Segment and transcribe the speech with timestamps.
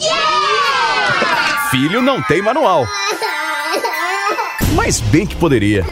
[0.00, 1.68] Yeah!
[1.70, 2.86] Filho não tem manual.
[4.74, 5.84] Mas bem que poderia.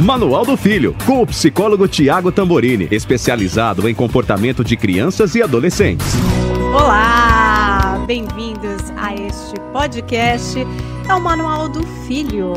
[0.00, 6.06] Manual do Filho, com o psicólogo Tiago Tamborini, especializado em comportamento de crianças e adolescentes.
[6.74, 10.58] Olá, bem-vindos a este podcast.
[11.08, 12.52] É o Manual do Filho,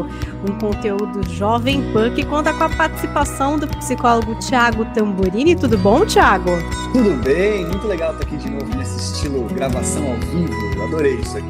[0.47, 5.55] um conteúdo jovem pan que conta com a participação do psicólogo Tiago Tamborini.
[5.55, 6.51] Tudo bom, Tiago?
[6.91, 10.53] Tudo bem, muito legal estar aqui de novo nesse estilo gravação ao vivo.
[10.75, 11.47] Eu adorei isso aqui.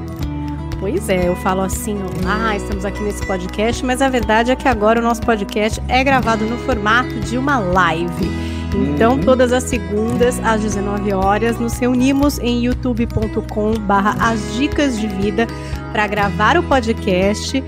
[0.79, 4.67] Pois é, eu falo assim, ah, estamos aqui nesse podcast, mas a verdade é que
[4.67, 8.29] agora o nosso podcast é gravado no formato de uma live.
[8.75, 9.21] Então, uhum.
[9.21, 15.47] todas as segundas, às 19 horas, nos reunimos em youtube.com barra as dicas de vida
[15.91, 17.63] para gravar o podcast.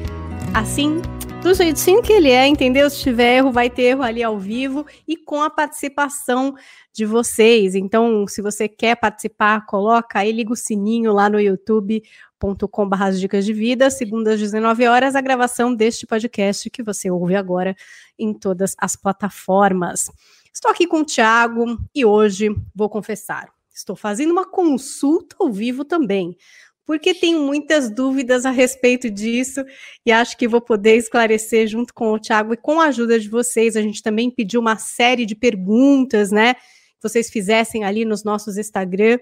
[0.54, 1.02] Assim,
[1.44, 2.90] do jeitinho que ele é, entendeu?
[2.90, 6.56] Se tiver erro, vai ter erro ali ao vivo e com a participação
[6.94, 7.76] de vocês.
[7.76, 12.02] Então, se você quer participar, coloca aí, liga o sininho lá no YouTube
[12.44, 17.36] youtube.com.br dicas de vida, segundas às 19 horas, a gravação deste podcast que você ouve
[17.36, 17.76] agora
[18.20, 20.12] em todas as plataformas.
[20.54, 25.84] Estou aqui com o Thiago e hoje vou confessar, estou fazendo uma consulta ao vivo
[25.86, 26.38] também,
[26.86, 29.64] porque tenho muitas dúvidas a respeito disso
[30.06, 33.30] e acho que vou poder esclarecer junto com o Thiago e com a ajuda de
[33.30, 33.76] vocês.
[33.76, 36.56] A gente também pediu uma série de perguntas, né?
[36.56, 39.18] Que vocês fizessem ali nos nossos Instagram.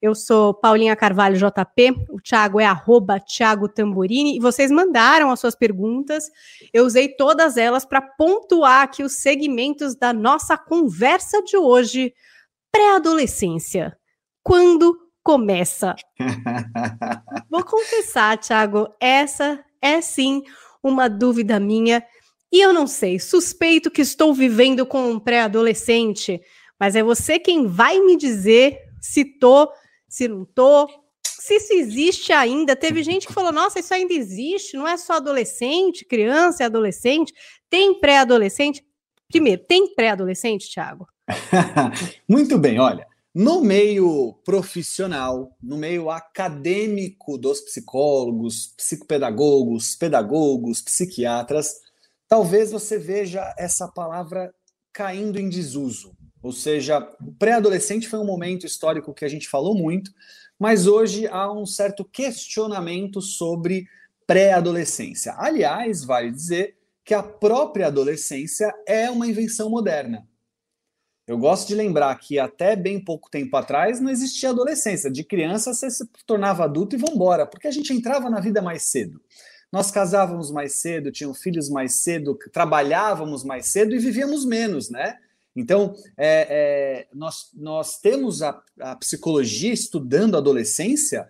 [0.00, 5.40] Eu sou Paulinha Carvalho JP, o Thiago é arroba Thiago Tamborini, e vocês mandaram as
[5.40, 6.30] suas perguntas.
[6.72, 12.14] Eu usei todas elas para pontuar aqui os segmentos da nossa conversa de hoje.
[12.72, 13.96] Pré-adolescência.
[14.42, 15.96] Quando começa?
[17.50, 20.44] Vou confessar, Thiago, essa é sim
[20.82, 22.04] uma dúvida minha.
[22.52, 26.40] E eu não sei, suspeito que estou vivendo com um pré-adolescente,
[26.78, 29.72] mas é você quem vai me dizer se tô,
[30.08, 30.88] se não tô,
[31.22, 32.76] se isso existe ainda.
[32.76, 37.32] Teve gente que falou: nossa, isso ainda existe, não é só adolescente, criança e adolescente,
[37.68, 38.84] tem pré-adolescente.
[39.28, 41.06] Primeiro, tem pré-adolescente, Thiago?
[42.28, 43.06] Muito bem, olha.
[43.34, 51.80] No meio profissional, no meio acadêmico dos psicólogos, psicopedagogos, pedagogos, psiquiatras,
[52.28, 54.54] talvez você veja essa palavra
[54.92, 56.16] caindo em desuso.
[56.40, 57.00] Ou seja,
[57.36, 60.12] pré-adolescente foi um momento histórico que a gente falou muito,
[60.56, 63.88] mas hoje há um certo questionamento sobre
[64.28, 65.34] pré-adolescência.
[65.36, 70.24] Aliás, vale dizer que a própria adolescência é uma invenção moderna.
[71.26, 75.10] Eu gosto de lembrar que até bem pouco tempo atrás não existia adolescência.
[75.10, 78.82] De criança você se tornava adulto e vambora, porque a gente entrava na vida mais
[78.82, 79.20] cedo.
[79.72, 85.16] Nós casávamos mais cedo, tínhamos filhos mais cedo, trabalhávamos mais cedo e vivíamos menos, né?
[85.56, 91.28] Então, é, é, nós, nós temos a, a psicologia estudando a adolescência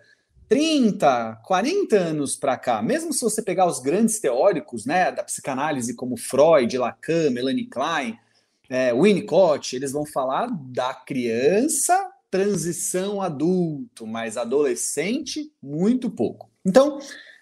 [0.49, 5.95] 30, 40 anos para cá, mesmo se você pegar os grandes teóricos né, da psicanálise,
[5.95, 8.17] como Freud, Lacan, Melanie Klein,
[8.69, 16.49] é, Winnicott, eles vão falar da criança, transição adulto, mas adolescente, muito pouco.
[16.65, 16.99] Então,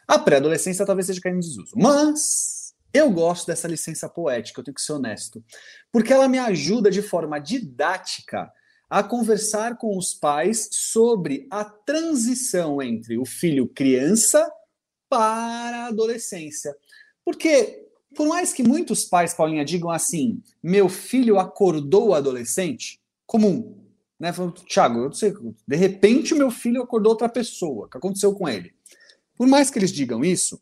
[0.07, 1.73] a pré-adolescência talvez seja caindo em desuso.
[1.75, 5.43] Mas eu gosto dessa licença poética, eu tenho que ser honesto,
[5.91, 8.51] porque ela me ajuda de forma didática
[8.89, 14.47] a conversar com os pais sobre a transição entre o filho criança
[15.09, 16.75] para a adolescência.
[17.25, 17.82] Porque,
[18.15, 23.77] por mais que muitos pais, Paulinha, digam assim, meu filho acordou adolescente, comum,
[24.19, 24.31] né?
[24.31, 25.33] Falando, Thiago, eu não sei,
[25.67, 28.73] de repente o meu filho acordou outra pessoa, o que aconteceu com ele?
[29.35, 30.61] Por mais que eles digam isso,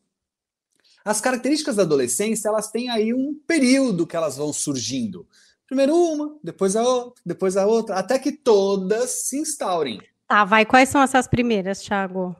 [1.03, 5.27] as características da adolescência, elas têm aí um período que elas vão surgindo.
[5.65, 10.01] Primeiro uma, depois a outra, depois a outra, até que todas se instaurem.
[10.27, 10.65] Tá, vai.
[10.65, 12.35] Quais são essas primeiras, Thiago?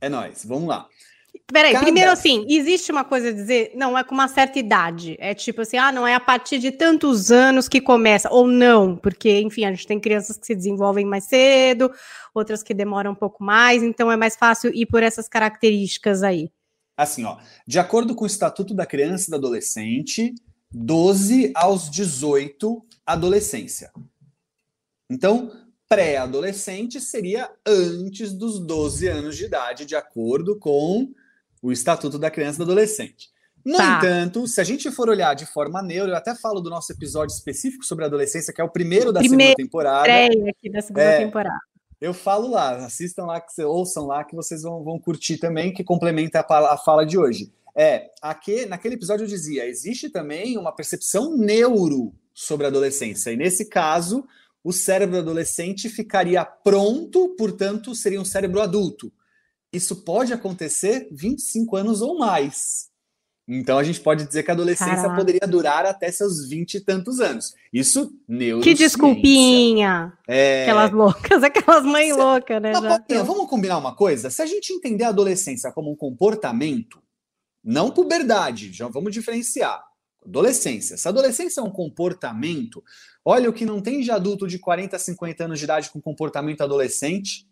[0.00, 0.88] É nós, vamos lá.
[1.52, 1.84] Peraí, Cada...
[1.84, 5.16] primeiro assim, existe uma coisa a dizer, não, é com uma certa idade.
[5.20, 8.96] É tipo assim, ah, não é a partir de tantos anos que começa, ou não,
[8.96, 11.90] porque, enfim, a gente tem crianças que se desenvolvem mais cedo,
[12.34, 16.50] outras que demoram um pouco mais, então é mais fácil ir por essas características aí.
[16.96, 20.34] Assim, ó, de acordo com o Estatuto da Criança e do Adolescente,
[20.72, 23.92] 12 aos 18, adolescência.
[25.08, 25.52] Então,
[25.88, 31.12] pré-adolescente seria antes dos 12 anos de idade, de acordo com
[31.66, 33.28] o Estatuto da Criança e do Adolescente.
[33.64, 33.98] No Tá.
[33.98, 37.34] entanto, se a gente for olhar de forma neutra, eu até falo do nosso episódio
[37.34, 40.08] específico sobre a adolescência, que é o primeiro da Primeiro, segunda temporada.
[40.48, 41.18] Aqui da segunda É.
[41.24, 41.58] temporada.
[42.00, 45.82] Eu falo lá, assistam lá, que ouçam lá, que vocês vão, vão curtir também, que
[45.82, 47.50] complementa a, a fala de hoje.
[47.74, 53.36] É, aqui, naquele episódio eu dizia, existe também uma percepção neuro sobre a adolescência, e
[53.36, 54.24] nesse caso,
[54.62, 59.10] o cérebro adolescente ficaria pronto, portanto, seria um cérebro adulto.
[59.72, 62.88] Isso pode acontecer 25 anos ou mais.
[63.48, 65.14] Então a gente pode dizer que a adolescência Caraca.
[65.14, 67.54] poderia durar até seus 20 e tantos anos.
[67.72, 68.62] Isso neuro.
[68.62, 70.12] Que desculpinha!
[70.26, 72.72] É, Aquelas loucas, aquelas mães Cê- loucas, né?
[72.72, 74.30] Paulinha, vamos combinar uma coisa?
[74.30, 77.00] Se a gente entender a adolescência como um comportamento,
[77.62, 79.80] não puberdade, já vamos diferenciar.
[80.24, 80.96] Adolescência.
[80.96, 82.82] Se a adolescência é um comportamento,
[83.24, 86.00] olha o que não tem de adulto de 40 a 50 anos de idade com
[86.00, 87.46] comportamento adolescente.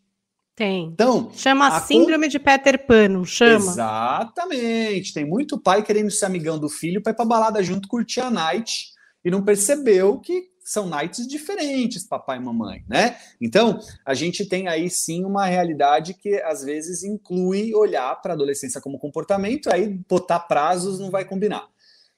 [0.56, 0.85] Tem.
[0.93, 3.56] Então, Chama A síndrome de Peter Pan, chama?
[3.56, 5.12] Exatamente.
[5.12, 8.31] Tem muito pai querendo ser amigão do filho para ir pra balada junto, curtir a
[8.31, 8.89] night
[9.25, 13.17] e não percebeu que são nights diferentes, papai e mamãe, né?
[13.41, 18.35] Então, a gente tem aí sim uma realidade que às vezes inclui olhar para a
[18.35, 21.67] adolescência como comportamento, aí botar prazos não vai combinar.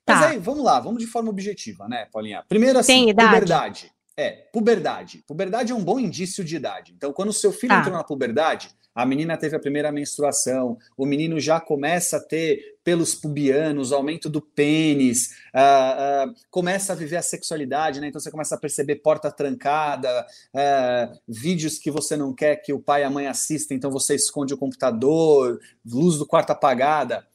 [0.07, 0.29] Mas Tá.
[0.29, 2.45] aí, vamos lá, vamos de forma objetiva, né, Paulinha?
[2.49, 3.29] Primeiro assim, Tem idade?
[3.31, 3.93] puberdade.
[4.17, 5.23] É, puberdade.
[5.27, 6.93] Puberdade é um bom indício de idade.
[6.97, 7.81] Então, quando o seu filho Tá.
[7.81, 12.79] entrou na puberdade, a menina teve a primeira menstruação, o menino já começa a ter
[12.83, 18.09] pelos pubianos, aumento do pênis, ah, ah, começa a viver a sexualidade, né?
[18.09, 22.81] Então você começa a perceber porta trancada, ah, vídeos que você não quer que o
[22.81, 27.27] pai e a mãe assistam, então você esconde o computador, luz do quarto apagada.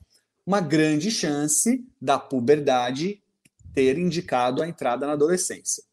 [0.44, 3.22] Uma grande chance da puberdade
[3.76, 5.84] ter indicado a entrada na adolescência.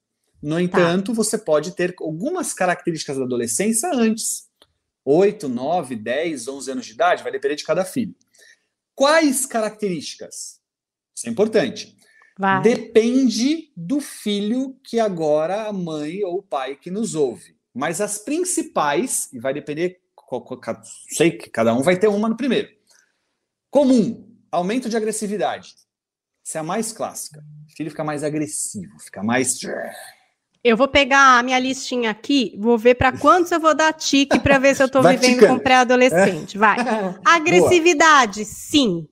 [0.42, 4.48] No entanto, você pode ter algumas características da adolescência antes.
[5.04, 8.14] 8, 9, 10, 11 anos de idade, vai depender de cada filho.
[8.94, 10.60] Quais características?
[11.14, 11.96] Isso é importante.
[12.38, 12.62] Vai.
[12.62, 17.56] Depende do filho que agora a mãe ou o pai que nos ouve.
[17.74, 20.00] Mas as principais, e vai depender,
[21.08, 22.68] sei que cada um vai ter uma no primeiro.
[23.70, 25.74] Comum, aumento de agressividade.
[26.46, 27.44] Essa é a mais clássica.
[27.66, 29.58] O filho fica mais agressivo, fica mais.
[30.62, 34.38] Eu vou pegar a minha listinha aqui, vou ver para quantos eu vou dar tique
[34.40, 35.54] para ver se eu Vai vivendo ticando.
[35.54, 36.58] com pré-adolescente.
[36.58, 36.76] Vai.
[37.24, 39.08] Agressividade, sim,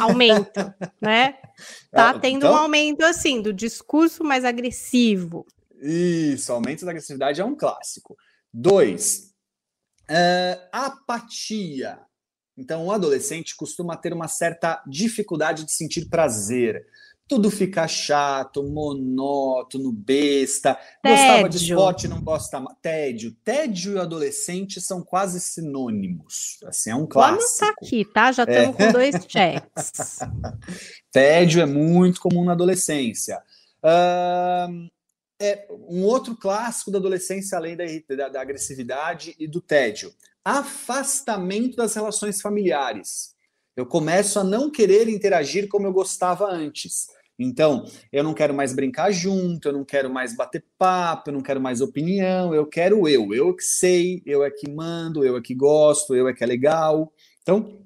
[0.00, 0.60] aumento,
[1.00, 1.34] né?
[1.92, 5.46] Tá Ah, tendo então- um aumento assim do discurso mais agressivo.
[5.80, 8.16] Isso, aumento da agressividade é um clássico.
[8.52, 9.32] Dois,
[10.08, 11.98] é, apatia.
[12.56, 16.86] Então, o adolescente costuma ter uma certa dificuldade de sentir prazer.
[17.28, 20.78] Tudo fica chato, monótono, besta.
[21.04, 21.74] Gostava de Tédio.
[21.76, 22.76] esporte, não gosta mais.
[22.80, 23.32] Tédio.
[23.44, 26.58] Tédio e adolescente são quase sinônimos.
[26.66, 27.84] Assim, é um Vou anotar clássico.
[27.84, 28.30] aqui, tá?
[28.30, 30.20] Já estamos com dois checks.
[31.10, 33.42] Tédio é muito comum na adolescência.
[33.82, 34.86] Ahn,
[35.40, 37.84] é um outro clássico da adolescência, além da,
[38.16, 40.14] da- da agressividade e do tédio:
[40.44, 43.34] afastamento das relações familiares.
[43.76, 47.08] Eu começo a não querer interagir como eu gostava antes.
[47.38, 51.42] Então, eu não quero mais brincar junto, eu não quero mais bater papo, eu não
[51.42, 53.34] quero mais opinião, eu quero eu.
[53.34, 56.46] Eu que sei, eu é que mando, eu é que gosto, eu é que é
[56.46, 57.12] legal.
[57.42, 57.84] Então,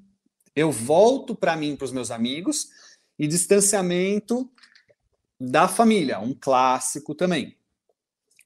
[0.55, 2.69] eu volto para mim, para os meus amigos,
[3.19, 4.49] e distanciamento
[5.39, 7.57] da família, um clássico também.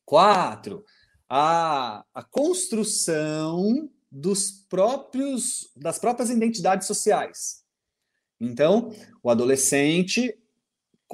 [0.04, 0.84] Quatro,
[1.28, 7.64] a, a construção dos próprios das próprias identidades sociais.
[8.40, 10.36] Então, o adolescente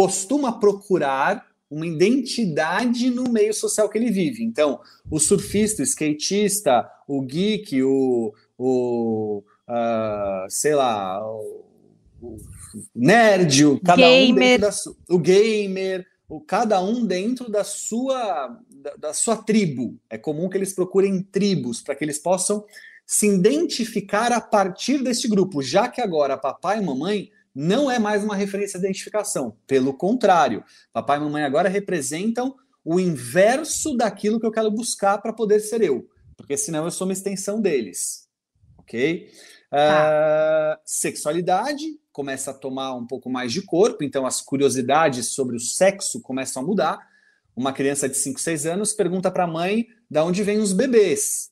[0.00, 4.42] costuma procurar uma identidade no meio social que ele vive.
[4.42, 4.80] Então,
[5.10, 11.66] o surfista, o skatista, o geek, o, o ah, sei lá, o,
[12.22, 12.36] o
[12.94, 14.34] nerd, o, cada um Gamer.
[14.38, 19.98] dentro da su- o gamer, o, cada um dentro da sua da, da sua tribo.
[20.08, 22.64] É comum que eles procurem tribos para que eles possam
[23.04, 28.22] se identificar a partir deste grupo, já que agora papai e mamãe não é mais
[28.22, 29.56] uma referência de identificação.
[29.66, 32.54] Pelo contrário, papai e mamãe agora representam
[32.84, 37.06] o inverso daquilo que eu quero buscar para poder ser eu, porque senão eu sou
[37.06, 38.28] uma extensão deles.
[38.78, 39.30] Ok?
[39.72, 45.60] Ah, sexualidade começa a tomar um pouco mais de corpo, então as curiosidades sobre o
[45.60, 47.10] sexo começam a mudar.
[47.54, 51.50] Uma criança de 5, 6 anos pergunta para a mãe de onde vêm os bebês.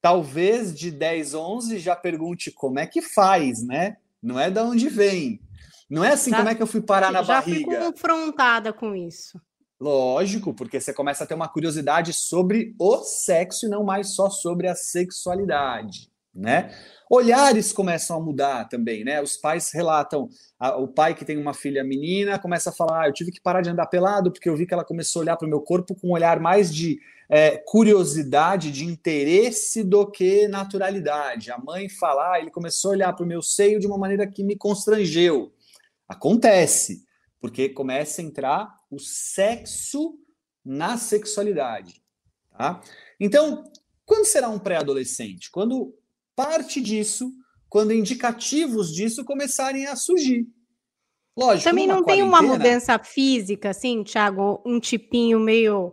[0.00, 3.96] Talvez de 10, 11 já pergunte como é que faz, né?
[4.22, 5.40] Não é de onde vem.
[5.88, 7.86] Não é assim como é que eu fui parar na Já fui barriga.
[7.86, 9.40] confrontada com isso.
[9.80, 14.28] Lógico, porque você começa a ter uma curiosidade sobre o sexo e não mais só
[14.28, 16.70] sobre a sexualidade, né?
[17.10, 19.20] Olhares começam a mudar também, né?
[19.22, 20.28] Os pais relatam,
[20.58, 23.40] a, o pai que tem uma filha menina começa a falar: ah, eu tive que
[23.40, 25.60] parar de andar pelado porque eu vi que ela começou a olhar para o meu
[25.60, 31.50] corpo com um olhar mais de é, curiosidade, de interesse do que naturalidade.
[31.50, 34.26] A mãe falar, ah, ele começou a olhar para o meu seio de uma maneira
[34.26, 35.52] que me constrangeu.
[36.06, 37.04] Acontece,
[37.40, 40.18] porque começa a entrar o sexo
[40.64, 42.02] na sexualidade.
[42.50, 42.80] Tá?
[43.20, 43.64] Então,
[44.04, 45.50] quando será um pré-adolescente?
[45.50, 45.94] Quando
[46.38, 47.32] parte disso
[47.68, 50.46] quando indicativos disso começarem a surgir.
[51.36, 51.68] Lógico.
[51.68, 55.92] Também não tem uma mudança física, assim, Thiago, um tipinho meio.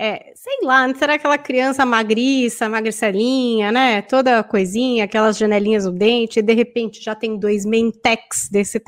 [0.00, 4.02] É, sei lá, será aquela criança magriça, magricelinha, né?
[4.02, 8.80] Toda coisinha, aquelas janelinhas no dente, e de repente já tem dois mentex desse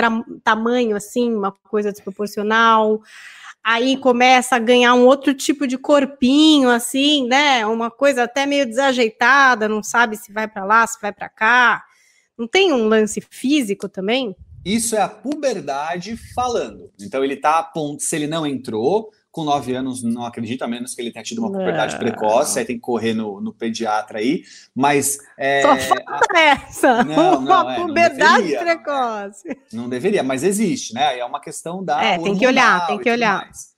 [0.44, 3.00] tamanho, assim, uma coisa desproporcional
[3.64, 7.66] aí começa a ganhar um outro tipo de corpinho, assim, né?
[7.66, 11.84] Uma coisa até meio desajeitada, não sabe se vai para lá, se vai para cá.
[12.36, 14.34] Não tem um lance físico também?
[14.64, 16.90] Isso é a puberdade falando.
[17.00, 20.68] Então ele tá a ponto, se ele não entrou, com nove anos, não acredito, a
[20.68, 24.18] menos que ele tenha tido uma puberdade precoce, aí tem que correr no, no pediatra
[24.18, 24.42] aí,
[24.74, 25.18] mas...
[25.38, 26.40] É, Só falta a...
[26.40, 29.58] essa, não, uma não, é, puberdade não precoce.
[29.72, 31.18] Não deveria, mas existe, né?
[31.18, 33.44] É uma questão da É, tem que olhar, tem que olhar.
[33.44, 33.70] Mais.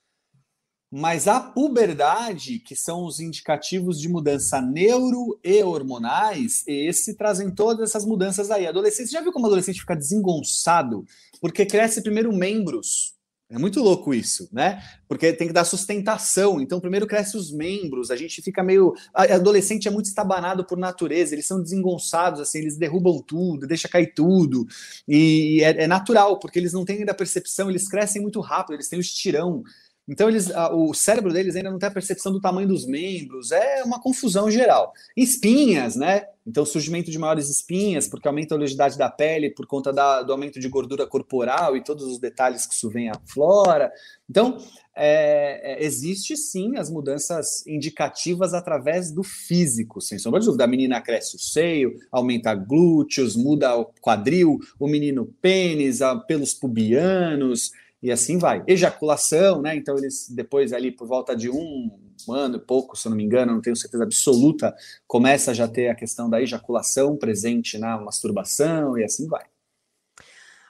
[0.95, 7.89] Mas a puberdade, que são os indicativos de mudança neuro e hormonais, esse trazem todas
[7.89, 8.67] essas mudanças aí.
[8.67, 11.03] Adolescente, já viu como adolescente fica desengonçado?
[11.41, 13.15] Porque cresce primeiro membros,
[13.53, 14.81] é muito louco isso, né?
[15.07, 16.59] Porque tem que dar sustentação.
[16.59, 18.95] Então, primeiro cresce os membros, a gente fica meio.
[19.13, 24.11] Adolescente é muito estabanado por natureza, eles são desengonçados, assim, eles derrubam tudo, deixa cair
[24.15, 24.65] tudo.
[25.07, 28.89] E é, é natural, porque eles não têm ainda percepção, eles crescem muito rápido, eles
[28.89, 29.63] têm o estirão.
[30.07, 33.83] Então, eles, o cérebro deles ainda não tem a percepção do tamanho dos membros, é
[33.83, 34.91] uma confusão geral.
[35.15, 36.25] Espinhas, né?
[36.45, 40.33] Então, surgimento de maiores espinhas, porque aumenta a oleosidade da pele por conta da, do
[40.33, 43.89] aumento de gordura corporal e todos os detalhes que isso vem à flora.
[44.29, 44.57] Então,
[44.95, 50.65] é, é, existe sim as mudanças indicativas através do físico, sem sombra de dúvida.
[50.65, 57.71] A menina cresce o seio, aumenta glúteos, muda o quadril, o menino pênis, pelos pubianos,
[58.03, 58.61] e assim vai.
[58.67, 59.75] Ejaculação, né?
[59.77, 61.89] Então eles depois ali por volta de um
[62.29, 64.75] ano e pouco, se eu não me engano, não tenho certeza absoluta,
[65.07, 69.45] começa já ter a questão da ejaculação presente na masturbação e assim vai.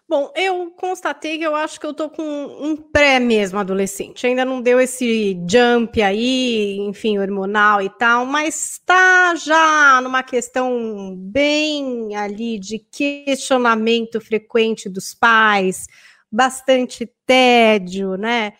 [0.08, 4.28] Bom, eu constatei que eu acho que eu tô com um pré mesmo adolescente.
[4.28, 11.16] Ainda não deu esse jump aí, enfim, hormonal e tal, mas tá já numa questão
[11.18, 15.88] bem ali de questionamento frequente dos pais,
[16.34, 18.54] bastante tédio, né?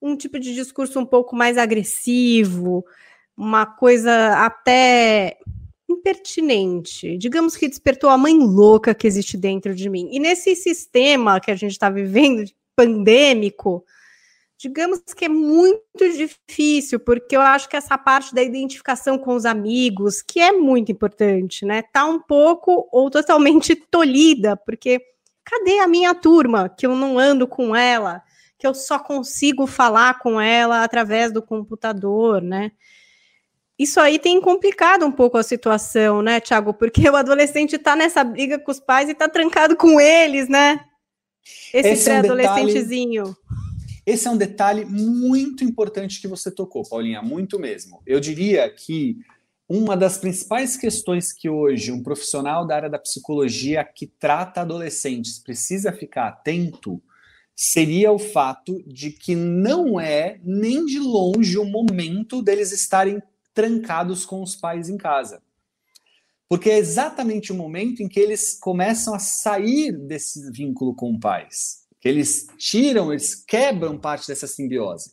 [0.00, 2.82] Um tipo de discurso um pouco mais agressivo,
[3.36, 5.38] uma coisa até
[5.86, 7.18] impertinente.
[7.18, 10.08] Digamos que despertou a mãe louca que existe dentro de mim.
[10.10, 13.84] E nesse sistema que a gente está vivendo, pandêmico,
[14.56, 19.44] digamos que é muito difícil, porque eu acho que essa parte da identificação com os
[19.44, 25.02] amigos, que é muito importante, né, tá um pouco ou totalmente tolhida, porque
[25.50, 28.22] cadê a minha turma que eu não ando com ela,
[28.56, 32.70] que eu só consigo falar com ela através do computador, né?
[33.76, 36.72] Isso aí tem complicado um pouco a situação, né, Tiago?
[36.74, 40.84] Porque o adolescente está nessa briga com os pais e está trancado com eles, né?
[41.72, 43.24] Esse, Esse pré-adolescentezinho.
[43.24, 43.34] É um
[44.06, 48.02] esse é um detalhe muito importante que você tocou, Paulinha, muito mesmo.
[48.06, 49.18] Eu diria que
[49.72, 55.38] uma das principais questões que hoje um profissional da área da psicologia que trata adolescentes
[55.38, 57.00] precisa ficar atento
[57.54, 63.22] seria o fato de que não é nem de longe o momento deles estarem
[63.54, 65.40] trancados com os pais em casa.
[66.48, 71.20] Porque é exatamente o momento em que eles começam a sair desse vínculo com os
[71.20, 75.12] pais, que eles tiram, eles quebram parte dessa simbiose.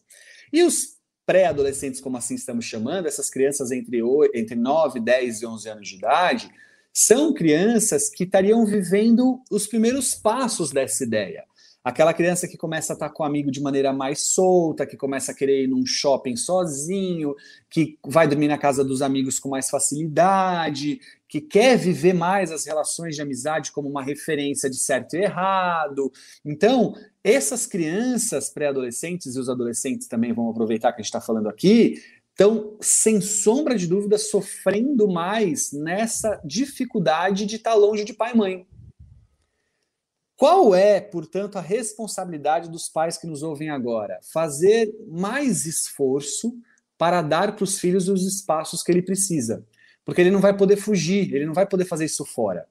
[0.52, 0.97] E os
[1.28, 5.88] pré-adolescentes, como assim estamos chamando, essas crianças entre, 8, entre 9, 10 e 11 anos
[5.90, 6.50] de idade,
[6.94, 11.44] são crianças que estariam vivendo os primeiros passos dessa ideia.
[11.84, 15.32] Aquela criança que começa a estar com o amigo de maneira mais solta, que começa
[15.32, 17.36] a querer ir num shopping sozinho,
[17.70, 22.66] que vai dormir na casa dos amigos com mais facilidade, que quer viver mais as
[22.66, 26.12] relações de amizade como uma referência de certo e errado.
[26.46, 31.50] Então, essas crianças pré-adolescentes e os adolescentes também vão aproveitar que a gente está falando
[31.50, 38.34] aqui, estão, sem sombra de dúvida, sofrendo mais nessa dificuldade de estar longe de pai
[38.34, 38.68] e mãe.
[40.36, 44.20] Qual é, portanto, a responsabilidade dos pais que nos ouvem agora?
[44.32, 46.56] Fazer mais esforço
[46.96, 49.66] para dar para os filhos os espaços que ele precisa.
[50.08, 52.66] Porque ele não vai poder fugir, ele não vai poder fazer isso fora.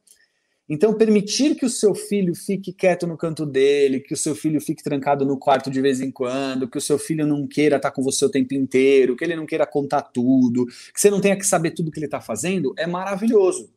[0.66, 4.58] Então, permitir que o seu filho fique quieto no canto dele, que o seu filho
[4.58, 7.90] fique trancado no quarto de vez em quando, que o seu filho não queira estar
[7.90, 11.36] com você o tempo inteiro, que ele não queira contar tudo, que você não tenha
[11.36, 13.70] que saber tudo que ele está fazendo, é maravilhoso.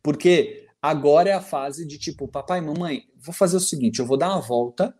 [0.00, 4.16] Porque agora é a fase de tipo, papai, mamãe, vou fazer o seguinte: eu vou
[4.16, 4.96] dar uma volta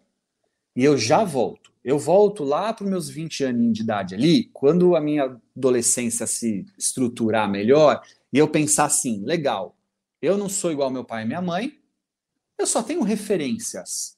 [0.75, 1.71] e eu já volto.
[1.85, 6.27] Eu volto lá para os meus 20 anos de idade ali, quando a minha adolescência
[6.27, 9.77] se estruturar melhor, e eu pensar assim, legal
[10.23, 11.77] eu não sou igual meu pai e minha mãe.
[12.57, 14.17] Eu só tenho referências.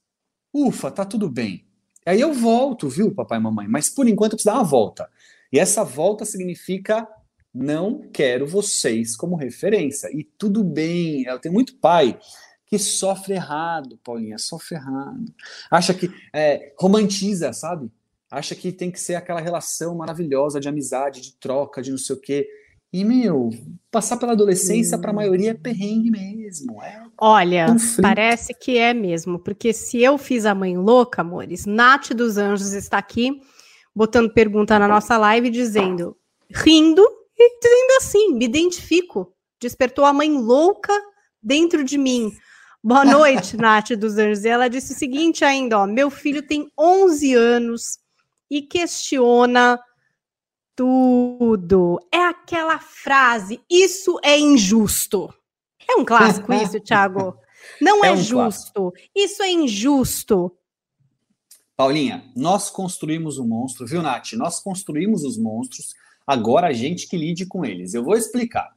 [0.52, 1.66] Ufa, tá tudo bem.
[2.04, 3.66] Aí eu volto, viu, papai e mamãe?
[3.66, 5.10] Mas por enquanto eu preciso dar uma volta.
[5.50, 7.08] E essa volta significa
[7.54, 10.10] não quero vocês como referência.
[10.12, 11.22] E tudo bem.
[11.22, 12.18] Eu tenho muito pai
[12.66, 15.34] que sofre errado, Paulinha, sofre errado.
[15.70, 17.90] Acha que é, romantiza, sabe?
[18.34, 22.16] Acha que tem que ser aquela relação maravilhosa de amizade, de troca, de não sei
[22.16, 22.48] o quê.
[22.92, 23.50] E, meu,
[23.92, 26.82] passar pela adolescência, para a maioria, é perrengue mesmo.
[26.82, 28.02] É Olha, conflito.
[28.02, 32.72] parece que é mesmo, porque se eu fiz a mãe louca, amores, Nath dos Anjos
[32.72, 33.40] está aqui,
[33.94, 36.16] botando pergunta na nossa live, dizendo,
[36.50, 37.06] rindo
[37.38, 39.32] e dizendo assim: me identifico.
[39.60, 40.92] Despertou a mãe louca
[41.40, 42.32] dentro de mim.
[42.82, 44.44] Boa noite, Nath dos Anjos.
[44.44, 48.03] E ela disse o seguinte ainda, ó, meu filho tem 11 anos
[48.54, 49.80] e questiona
[50.76, 51.98] tudo.
[52.12, 55.32] É aquela frase, isso é injusto.
[55.88, 57.36] É um clássico isso, Thiago.
[57.80, 58.32] Não é, é um justo.
[58.36, 58.92] Clássico.
[59.14, 60.56] Isso é injusto.
[61.76, 64.34] Paulinha, nós construímos o um monstro, viu, Nath?
[64.34, 65.92] Nós construímos os monstros,
[66.24, 67.92] agora a gente que lide com eles.
[67.92, 68.72] Eu vou explicar.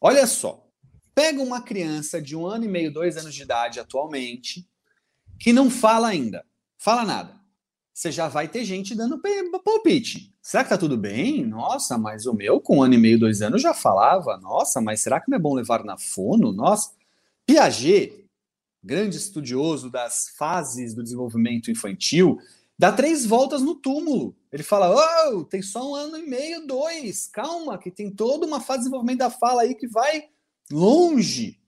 [0.00, 0.66] Olha só,
[1.14, 4.66] pega uma criança de um ano e meio, dois anos de idade atualmente,
[5.38, 6.46] que não fala ainda,
[6.78, 7.43] fala nada
[7.94, 9.22] você já vai ter gente dando
[9.62, 10.34] palpite.
[10.42, 11.46] Será que tá tudo bem?
[11.46, 14.36] Nossa, mas o meu com um ano e meio, dois anos já falava.
[14.36, 16.50] Nossa, mas será que não é bom levar na fono?
[16.50, 16.90] Nossa.
[17.46, 18.26] Piaget,
[18.82, 22.36] grande estudioso das fases do desenvolvimento infantil,
[22.76, 24.34] dá três voltas no túmulo.
[24.50, 27.28] Ele fala: Oh, tem só um ano e meio, dois.
[27.28, 30.30] Calma, que tem toda uma fase de desenvolvimento da fala aí que vai
[30.68, 31.60] longe.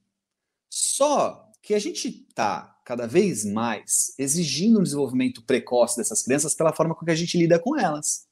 [0.68, 6.72] Só que a gente tá cada vez mais exigindo um desenvolvimento precoce dessas crianças pela
[6.72, 8.28] forma com que a gente lida com elas.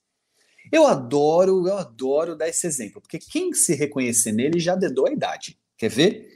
[0.70, 5.12] Eu adoro, eu adoro dar esse exemplo, porque quem se reconhecer nele já dedou a
[5.12, 5.58] idade.
[5.76, 6.30] Quer ver?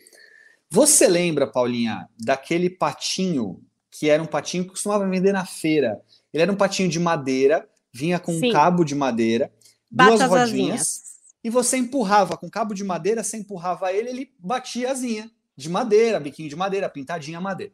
[0.68, 6.02] Você lembra, Paulinha, daquele patinho que era um patinho que costumava vender na feira?
[6.35, 8.48] Ele era um patinho de madeira, vinha com Sim.
[8.48, 9.52] um cabo de madeira,
[9.88, 11.02] duas rodinhas,
[11.42, 16.18] e você empurrava com cabo de madeira, você empurrava ele, ele batia asinha de madeira,
[16.18, 17.72] biquinho de madeira, pintadinha madeira.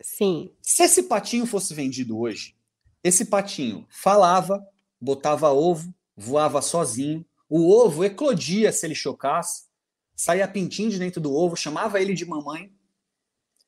[0.00, 0.52] Sim.
[0.62, 2.54] Se esse patinho fosse vendido hoje,
[3.02, 4.64] esse patinho falava,
[5.00, 9.66] botava ovo, voava sozinho, o ovo eclodia se ele chocasse,
[10.14, 12.72] saía pintinho de dentro do ovo, chamava ele de mamãe.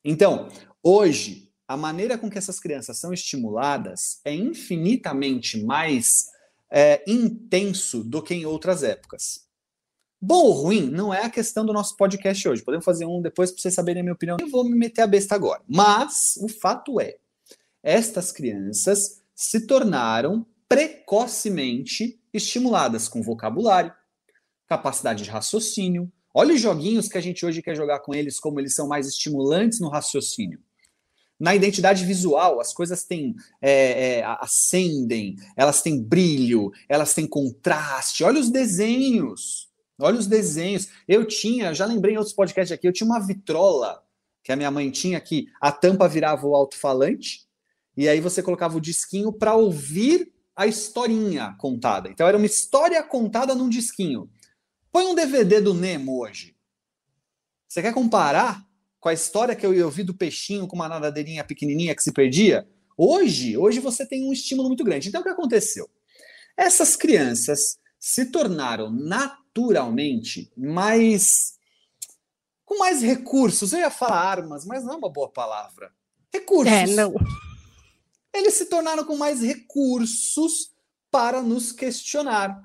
[0.04, 0.48] Então,
[0.82, 6.26] hoje, a maneira com que essas crianças são estimuladas é infinitamente mais
[6.70, 9.47] é, intenso do que em outras épocas.
[10.20, 12.62] Bom ou ruim não é a questão do nosso podcast hoje.
[12.62, 14.36] Podemos fazer um depois para vocês saberem a minha opinião.
[14.40, 15.62] Eu vou me meter a besta agora.
[15.68, 17.18] Mas o fato é,
[17.84, 23.92] estas crianças se tornaram precocemente estimuladas com vocabulário,
[24.66, 26.10] capacidade de raciocínio.
[26.34, 29.06] Olha os joguinhos que a gente hoje quer jogar com eles, como eles são mais
[29.06, 30.58] estimulantes no raciocínio.
[31.38, 38.24] Na identidade visual, as coisas têm é, é, acendem, elas têm brilho, elas têm contraste.
[38.24, 39.67] Olha os desenhos.
[40.00, 40.88] Olha os desenhos.
[41.06, 44.02] Eu tinha, já lembrei em outros podcasts aqui, eu tinha uma vitrola
[44.42, 47.46] que a minha mãe tinha que a tampa virava o alto-falante
[47.96, 52.08] e aí você colocava o disquinho para ouvir a historinha contada.
[52.08, 54.30] Então era uma história contada num disquinho.
[54.92, 56.56] Põe um DVD do Nemo hoje.
[57.68, 58.64] Você quer comparar
[59.00, 62.66] com a história que eu ouvi do peixinho com uma nadadeirinha pequenininha que se perdia?
[62.96, 65.08] Hoje, hoje você tem um estímulo muito grande.
[65.08, 65.88] Então o que aconteceu?
[66.56, 69.47] Essas crianças se tornaram naturalmente
[70.56, 71.58] mais
[72.64, 73.72] com mais recursos.
[73.72, 75.90] Eu ia falar armas, mas não é uma boa palavra.
[76.32, 76.72] Recursos.
[76.72, 77.14] É, não.
[78.32, 80.72] Eles se tornaram com mais recursos
[81.10, 82.62] para nos questionar.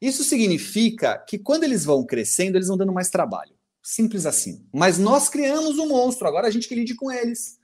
[0.00, 3.54] Isso significa que quando eles vão crescendo, eles vão dando mais trabalho.
[3.82, 4.66] Simples assim.
[4.72, 7.58] Mas nós criamos um monstro, agora a gente que lide com eles.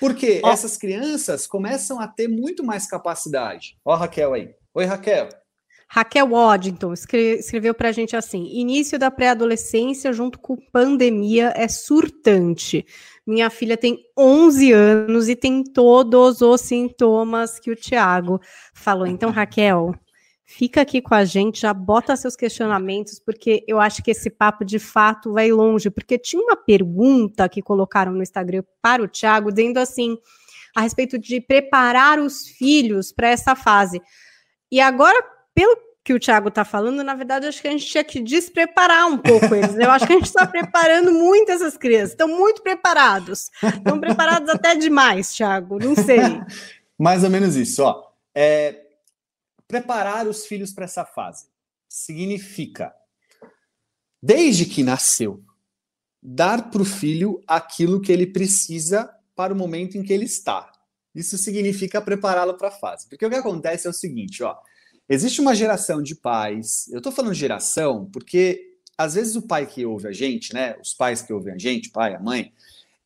[0.00, 0.48] Porque oh.
[0.48, 3.78] essas crianças começam a ter muito mais capacidade.
[3.84, 4.54] Ó, Raquel aí.
[4.74, 5.28] Oi, Raquel.
[5.88, 12.84] Raquel Waddington escreveu para a gente assim: início da pré-adolescência junto com pandemia é surtante.
[13.26, 18.40] Minha filha tem 11 anos e tem todos os sintomas que o Tiago
[18.74, 19.06] falou.
[19.06, 19.94] Então, Raquel,
[20.44, 24.64] fica aqui com a gente, já bota seus questionamentos, porque eu acho que esse papo
[24.64, 25.90] de fato vai longe.
[25.90, 30.18] Porque tinha uma pergunta que colocaram no Instagram para o Tiago, dizendo assim,
[30.74, 34.02] a respeito de preparar os filhos para essa fase.
[34.70, 38.04] E agora, pelo que o Thiago está falando, na verdade, acho que a gente tinha
[38.04, 39.74] que despreparar um pouco eles.
[39.74, 42.10] Eu acho que a gente está preparando muito essas crianças.
[42.10, 43.50] Estão muito preparados.
[43.62, 45.78] Estão preparados até demais, Thiago.
[45.78, 46.18] Não sei.
[46.98, 47.82] Mais ou menos isso.
[47.82, 48.06] Ó.
[48.34, 48.84] É,
[49.66, 51.46] preparar os filhos para essa fase
[51.88, 52.94] significa,
[54.22, 55.42] desde que nasceu,
[56.22, 60.70] dar para o filho aquilo que ele precisa para o momento em que ele está.
[61.14, 63.08] Isso significa prepará-lo para a fase.
[63.08, 64.56] Porque o que acontece é o seguinte, ó.
[65.08, 66.88] Existe uma geração de pais.
[66.90, 70.76] Eu estou falando geração porque às vezes o pai que ouve a gente, né?
[70.80, 72.52] Os pais que ouvem a gente, pai, a mãe,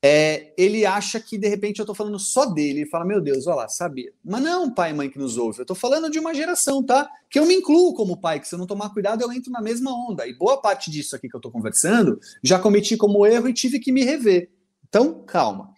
[0.00, 2.80] é, ele acha que de repente eu estou falando só dele.
[2.80, 4.12] Ele fala, meu Deus, olha lá, sabia.
[4.24, 5.58] Mas não, pai e mãe que nos ouve.
[5.58, 7.10] Eu estou falando de uma geração, tá?
[7.28, 9.60] Que eu me incluo como pai, que se eu não tomar cuidado, eu entro na
[9.60, 10.26] mesma onda.
[10.26, 13.80] E boa parte disso aqui que eu estou conversando, já cometi como erro e tive
[13.80, 14.50] que me rever.
[14.88, 15.74] Então, calma.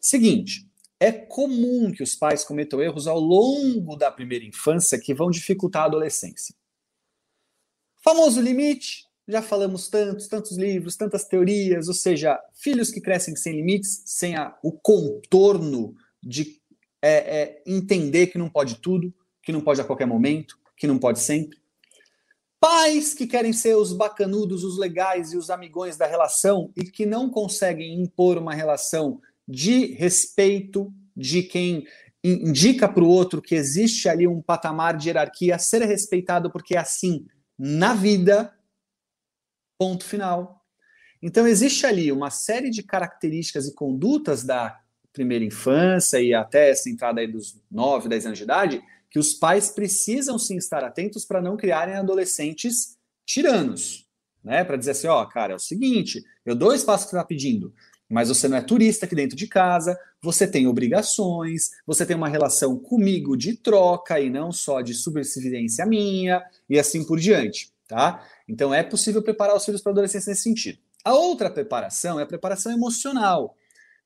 [0.00, 0.69] Seguinte,
[1.00, 5.84] é comum que os pais cometam erros ao longo da primeira infância que vão dificultar
[5.84, 6.54] a adolescência.
[8.04, 13.56] Famoso limite, já falamos tantos, tantos livros, tantas teorias, ou seja, filhos que crescem sem
[13.56, 16.60] limites, sem a, o contorno de
[17.00, 20.98] é, é, entender que não pode tudo, que não pode a qualquer momento, que não
[20.98, 21.58] pode sempre.
[22.58, 27.06] Pais que querem ser os bacanudos, os legais e os amigões da relação e que
[27.06, 29.18] não conseguem impor uma relação
[29.50, 31.84] de respeito de quem
[32.22, 36.76] indica para o outro que existe ali um patamar de hierarquia a ser respeitado, porque
[36.76, 37.26] é assim
[37.58, 38.54] na vida,
[39.78, 40.64] ponto final.
[41.22, 44.78] Então, existe ali uma série de características e condutas da
[45.12, 49.34] primeira infância e até essa entrada aí dos 9, 10 anos de idade, que os
[49.34, 54.06] pais precisam sim estar atentos para não criarem adolescentes tiranos,
[54.42, 54.62] né?
[54.64, 57.26] Para dizer assim, ó, cara, é o seguinte, eu dou o espaço que você está
[57.26, 57.74] pedindo,
[58.10, 62.28] mas você não é turista aqui dentro de casa, você tem obrigações, você tem uma
[62.28, 68.26] relação comigo de troca e não só de subserviência minha, e assim por diante, tá?
[68.48, 70.78] Então é possível preparar os filhos para a adolescência nesse sentido.
[71.04, 73.56] A outra preparação é a preparação emocional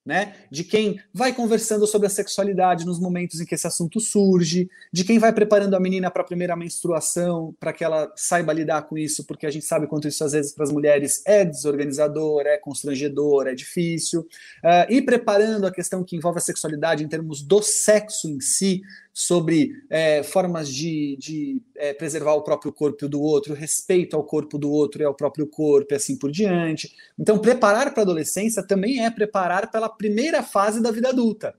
[0.05, 0.35] né?
[0.51, 5.03] De quem vai conversando sobre a sexualidade nos momentos em que esse assunto surge, de
[5.03, 8.99] quem vai preparando a menina para a primeira menstruação, para que ela saiba lidar com
[8.99, 12.59] isso, porque a gente sabe quanto isso às vezes para as mulheres é desorganizador, é
[12.59, 17.63] constrangedor, é difícil, uh, e preparando a questão que envolve a sexualidade em termos do
[17.63, 18.83] sexo em si,
[19.17, 24.59] sobre é, formas de, de é, preservar o próprio corpo do outro, respeito ao corpo
[24.59, 26.93] do outro e ao próprio corpo, e assim por diante.
[27.17, 31.55] Então, preparar para a adolescência também é preparar pela primeira fase da vida adulta.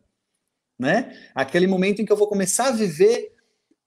[0.77, 1.17] Né?
[1.33, 3.33] Aquele momento em que eu vou começar a viver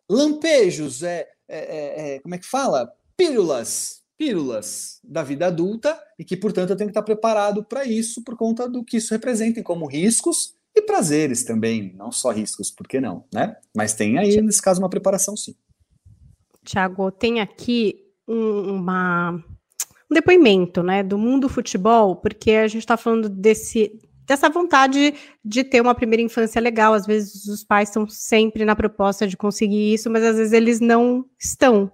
[0.09, 2.91] lampejos, é, é, é, é como é que fala?
[3.19, 8.25] Pílulas, pílulas da vida adulta e que, portanto, eu tenho que estar preparado para isso
[8.25, 12.87] por conta do que isso representa como riscos e prazeres também, não só riscos, por
[12.87, 13.57] que não, né?
[13.77, 15.55] Mas tem aí, nesse caso, uma preparação sim.
[16.65, 19.33] Tiago, tem aqui um, uma,
[20.11, 25.15] um depoimento, né, do mundo futebol, porque a gente está falando desse, dessa vontade
[25.45, 26.93] de ter uma primeira infância legal.
[26.93, 30.79] Às vezes os pais estão sempre na proposta de conseguir isso, mas às vezes eles
[30.81, 31.91] não estão.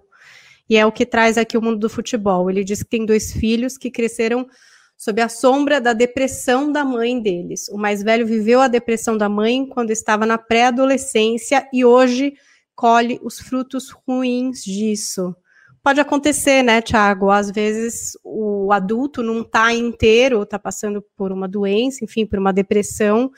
[0.69, 2.49] E é o que traz aqui o mundo do futebol.
[2.49, 4.47] Ele diz que tem dois filhos que cresceram
[4.97, 7.67] sob a sombra da depressão da mãe deles.
[7.69, 12.33] O mais velho viveu a depressão da mãe quando estava na pré-adolescência e hoje
[12.75, 15.35] colhe os frutos ruins disso.
[15.83, 17.29] Pode acontecer, né, Tiago?
[17.29, 22.51] Às vezes o adulto não está inteiro, está passando por uma doença, enfim, por uma
[22.51, 23.31] depressão,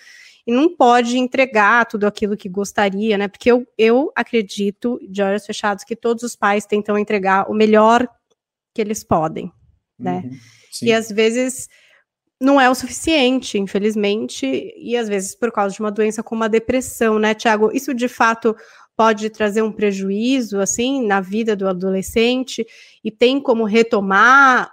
[0.45, 3.27] e não pode entregar tudo aquilo que gostaria, né?
[3.27, 8.07] Porque eu, eu acredito, de olhos fechados, que todos os pais tentam entregar o melhor
[8.73, 9.51] que eles podem,
[9.99, 10.21] né?
[10.23, 10.37] Uhum.
[10.79, 10.87] Sim.
[10.87, 11.67] E às vezes
[12.39, 14.45] não é o suficiente, infelizmente,
[14.77, 17.71] e às vezes por causa de uma doença como a depressão, né, Tiago?
[17.73, 18.55] Isso de fato
[18.95, 22.65] pode trazer um prejuízo, assim, na vida do adolescente
[23.03, 24.71] e tem como retomar.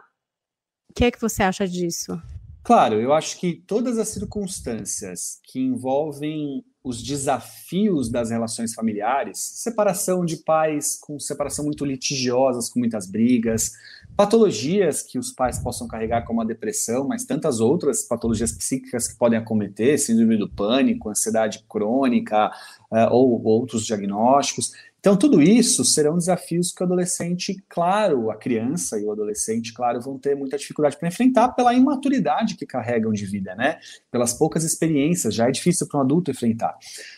[0.90, 2.21] O que é que você acha disso?
[2.62, 10.23] Claro, eu acho que todas as circunstâncias que envolvem os desafios das relações familiares, separação
[10.23, 13.73] de pais com separação muito litigiosas, com muitas brigas,
[14.14, 19.16] patologias que os pais possam carregar, como a depressão, mas tantas outras patologias psíquicas que
[19.16, 22.53] podem acometer, síndrome do pânico, ansiedade crônica
[22.92, 24.73] uh, ou outros diagnósticos.
[25.05, 30.01] Então, tudo isso serão desafios que o adolescente, claro, a criança e o adolescente, claro,
[30.01, 33.79] vão ter muita dificuldade para enfrentar pela imaturidade que carregam de vida, né?
[34.11, 36.75] Pelas poucas experiências, já é difícil para um adulto enfrentar.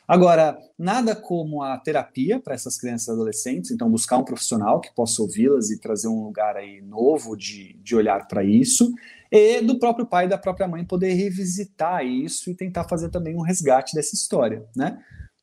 [0.08, 4.92] Agora, nada como a terapia para essas crianças e adolescentes, então buscar um profissional que
[4.92, 8.92] possa ouvi-las e trazer um lugar aí novo de, de olhar para isso,
[9.30, 13.36] e do próprio pai e da própria mãe poder revisitar isso e tentar fazer também
[13.36, 14.98] um resgate dessa história, né?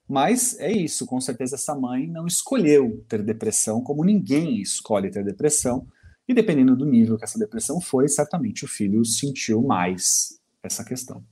[0.07, 5.23] Mas é isso, com certeza essa mãe não escolheu ter depressão, como ninguém escolhe ter
[5.23, 5.87] depressão,
[6.27, 11.23] e dependendo do nível que essa depressão foi, certamente o filho sentiu mais essa questão.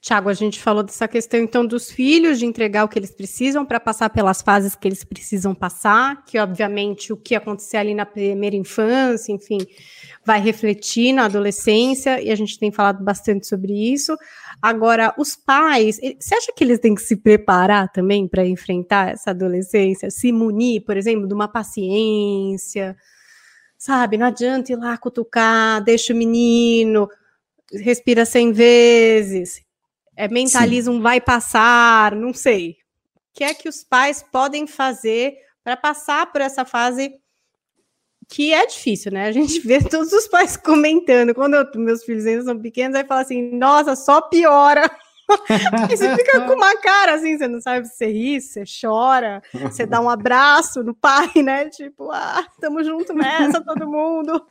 [0.00, 3.66] Tiago, a gente falou dessa questão então dos filhos, de entregar o que eles precisam
[3.66, 8.06] para passar pelas fases que eles precisam passar, que obviamente o que acontecer ali na
[8.06, 9.58] primeira infância, enfim,
[10.24, 14.16] vai refletir na adolescência, e a gente tem falado bastante sobre isso.
[14.62, 19.32] Agora, os pais, você acha que eles têm que se preparar também para enfrentar essa
[19.32, 22.96] adolescência, se munir, por exemplo, de uma paciência,
[23.76, 24.16] sabe?
[24.16, 27.06] Não adianta ir lá cutucar, deixa o menino,
[27.70, 29.60] respira cem vezes
[30.20, 31.00] é, mentaliza Sim.
[31.00, 32.76] vai passar, não sei.
[33.16, 37.14] O que é que os pais podem fazer para passar por essa fase
[38.28, 39.26] que é difícil, né?
[39.26, 41.34] A gente vê todos os pais comentando.
[41.34, 44.90] Quando eu, meus filhos ainda são pequenos, aí fala assim: nossa, só piora.
[45.88, 49.40] Aí você fica com uma cara assim, você não sabe se você ri, você chora,
[49.62, 51.68] você dá um abraço no pai, né?
[51.68, 54.44] Tipo, ah, estamos junto nessa, todo mundo.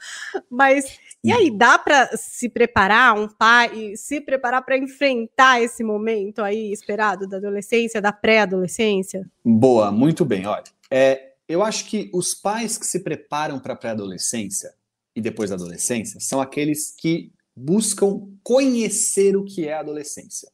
[0.49, 0.85] Mas
[1.23, 6.71] e aí, dá para se preparar, um pai, se preparar para enfrentar esse momento aí
[6.71, 9.29] esperado da adolescência, da pré-adolescência?
[9.43, 10.45] Boa, muito bem.
[10.45, 14.73] Olha, é, eu acho que os pais que se preparam para a pré-adolescência
[15.13, 20.49] e depois da adolescência são aqueles que buscam conhecer o que é a adolescência.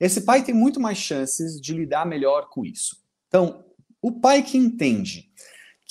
[0.00, 2.96] Esse pai tem muito mais chances de lidar melhor com isso.
[3.28, 3.64] Então,
[4.00, 5.30] o pai que entende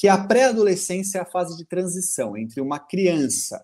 [0.01, 3.63] que a pré-adolescência é a fase de transição entre uma criança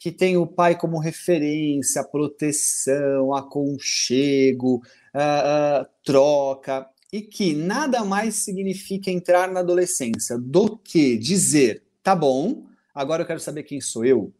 [0.00, 4.82] que tem o pai como referência, proteção, aconchego,
[5.14, 12.16] uh, uh, troca, e que nada mais significa entrar na adolescência do que dizer: tá
[12.16, 14.34] bom, agora eu quero saber quem sou eu,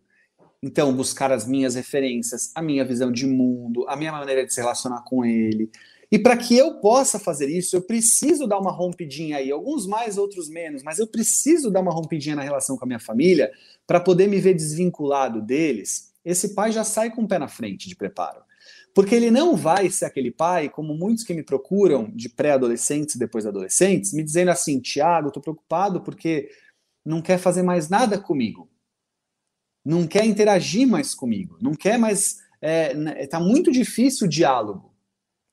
[0.60, 4.60] então, buscar as minhas referências, a minha visão de mundo, a minha maneira de se
[4.60, 5.70] relacionar com ele.
[6.10, 10.16] E para que eu possa fazer isso, eu preciso dar uma rompidinha aí, alguns mais,
[10.18, 13.50] outros menos, mas eu preciso dar uma rompidinha na relação com a minha família
[13.86, 16.12] para poder me ver desvinculado deles.
[16.24, 18.40] Esse pai já sai com o pé na frente de preparo.
[18.94, 23.18] Porque ele não vai ser aquele pai, como muitos que me procuram de pré-adolescentes e
[23.18, 26.48] depois adolescentes, me dizendo assim: Tiago, estou preocupado porque
[27.04, 28.70] não quer fazer mais nada comigo
[29.86, 32.38] não quer interagir mais comigo, não quer mais.
[32.60, 34.92] É, né, tá muito difícil o diálogo.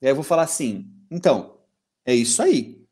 [0.03, 1.59] E aí eu vou falar assim: então,
[2.05, 2.83] é isso aí.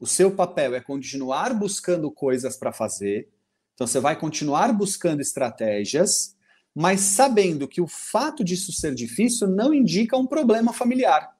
[0.00, 3.28] O seu papel é continuar buscando coisas para fazer.
[3.74, 6.34] Então você vai continuar buscando estratégias,
[6.74, 11.34] mas sabendo que o fato disso ser difícil não indica um problema familiar.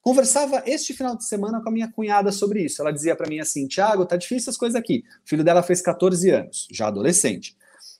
[0.00, 2.80] Conversava este final de semana com a minha cunhada sobre isso.
[2.80, 5.02] Ela dizia para mim assim: Tiago, tá difícil as coisas aqui.
[5.26, 7.56] O filho dela fez 14 anos, já adolescente.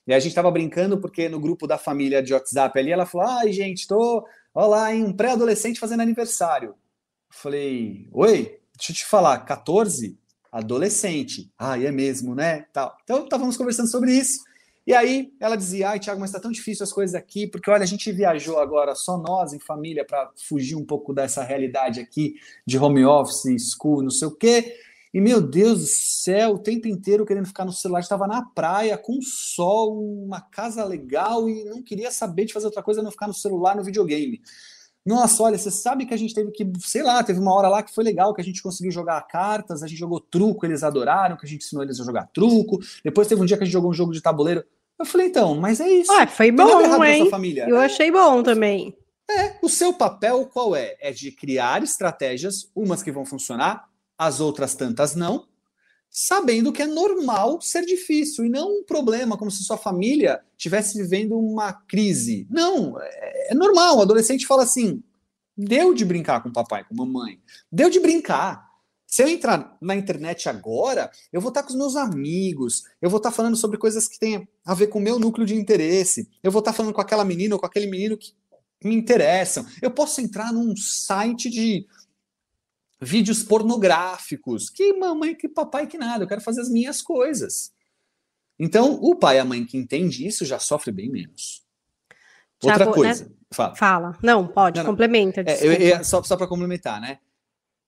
[0.07, 3.27] E a gente estava brincando porque no grupo da família de WhatsApp ali, ela falou:
[3.27, 6.69] ai, gente, tô, ó lá, em um pré-adolescente fazendo aniversário.
[6.69, 6.75] Eu
[7.29, 10.17] falei: oi, deixa eu te falar, 14?
[10.51, 11.51] Adolescente.
[11.57, 12.65] Ah, é mesmo, né?
[12.71, 12.95] Tal.
[13.03, 14.43] Então, estávamos conversando sobre isso.
[14.85, 17.83] E aí ela dizia: ai, Tiago, mas está tão difícil as coisas aqui, porque olha,
[17.83, 22.35] a gente viajou agora só nós em família para fugir um pouco dessa realidade aqui
[22.65, 24.77] de home office, school, não sei o quê.
[25.13, 28.97] E, meu Deus do céu, o tempo inteiro querendo ficar no celular, estava na praia,
[28.97, 33.27] com sol, uma casa legal e não queria saber de fazer outra coisa, não ficar
[33.27, 34.41] no celular, no videogame.
[35.05, 37.83] Nossa, olha, você sabe que a gente teve que, sei lá, teve uma hora lá
[37.83, 41.35] que foi legal, que a gente conseguiu jogar cartas, a gente jogou truco, eles adoraram,
[41.35, 42.79] que a gente ensinou eles a jogar truco.
[43.03, 44.63] Depois teve um dia que a gente jogou um jogo de tabuleiro.
[44.97, 46.11] Eu falei, então, mas é isso.
[46.11, 47.29] Ah, foi bom, hein?
[47.29, 47.67] Família.
[47.67, 48.95] Eu achei bom também.
[49.29, 50.95] É, o seu papel qual é?
[50.99, 55.47] É de criar estratégias, umas que vão funcionar, as outras tantas não,
[56.09, 60.95] sabendo que é normal ser difícil e não um problema, como se sua família estivesse
[60.97, 62.47] vivendo uma crise.
[62.49, 63.97] Não, é, é normal.
[63.97, 65.01] O adolescente fala assim:
[65.57, 67.39] deu de brincar com papai, com mamãe,
[67.71, 68.71] deu de brincar.
[69.07, 73.17] Se eu entrar na internet agora, eu vou estar com os meus amigos, eu vou
[73.17, 76.51] estar falando sobre coisas que têm a ver com o meu núcleo de interesse, eu
[76.51, 78.33] vou estar falando com aquela menina ou com aquele menino que
[78.83, 79.65] me interessam.
[79.81, 81.85] Eu posso entrar num site de
[83.03, 84.69] vídeos pornográficos.
[84.69, 86.23] Que mamãe, que papai, que nada.
[86.23, 87.71] Eu quero fazer as minhas coisas.
[88.57, 91.63] Então, o pai e a mãe que entende isso já sofre bem menos.
[92.63, 93.25] Outra né, coisa.
[93.25, 93.31] Né?
[93.51, 93.75] Fala.
[93.75, 94.17] Fala.
[94.21, 95.43] Não, pode, não, complementa.
[95.45, 97.19] É, eu, eu, só só para complementar, né?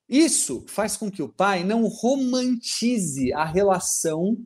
[0.08, 4.38] Isso faz com que o pai não romantize a relação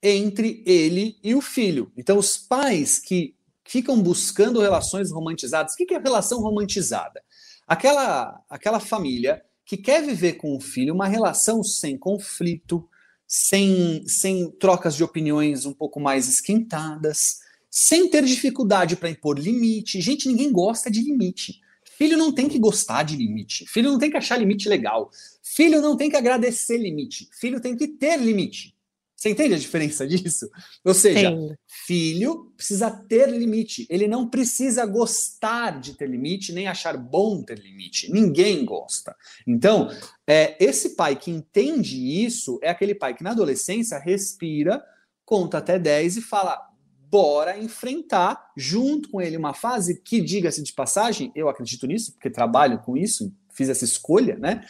[0.00, 1.90] entre ele e o filho.
[1.96, 7.22] Então, os pais que ficam buscando relações romantizadas, o que é relação romantizada?
[7.66, 12.88] Aquela, aquela família que quer viver com o filho uma relação sem conflito,
[13.26, 20.00] sem, sem trocas de opiniões um pouco mais esquentadas, sem ter dificuldade para impor limite.
[20.00, 21.60] Gente, ninguém gosta de limite.
[21.84, 23.66] Filho não tem que gostar de limite.
[23.66, 25.10] Filho não tem que achar limite legal.
[25.42, 27.28] Filho não tem que agradecer limite.
[27.38, 28.74] Filho tem que ter limite.
[29.18, 30.48] Você entende a diferença disso?
[30.84, 31.54] Ou seja, Sim.
[31.66, 33.84] filho precisa ter limite.
[33.90, 38.10] Ele não precisa gostar de ter limite, nem achar bom ter limite.
[38.12, 39.16] Ninguém gosta.
[39.44, 39.90] Então,
[40.24, 44.80] é, esse pai que entende isso é aquele pai que na adolescência respira,
[45.24, 46.68] conta até 10 e fala:
[47.10, 52.30] bora enfrentar junto com ele uma fase que, diga-se de passagem, eu acredito nisso, porque
[52.30, 54.64] trabalho com isso, fiz essa escolha, né?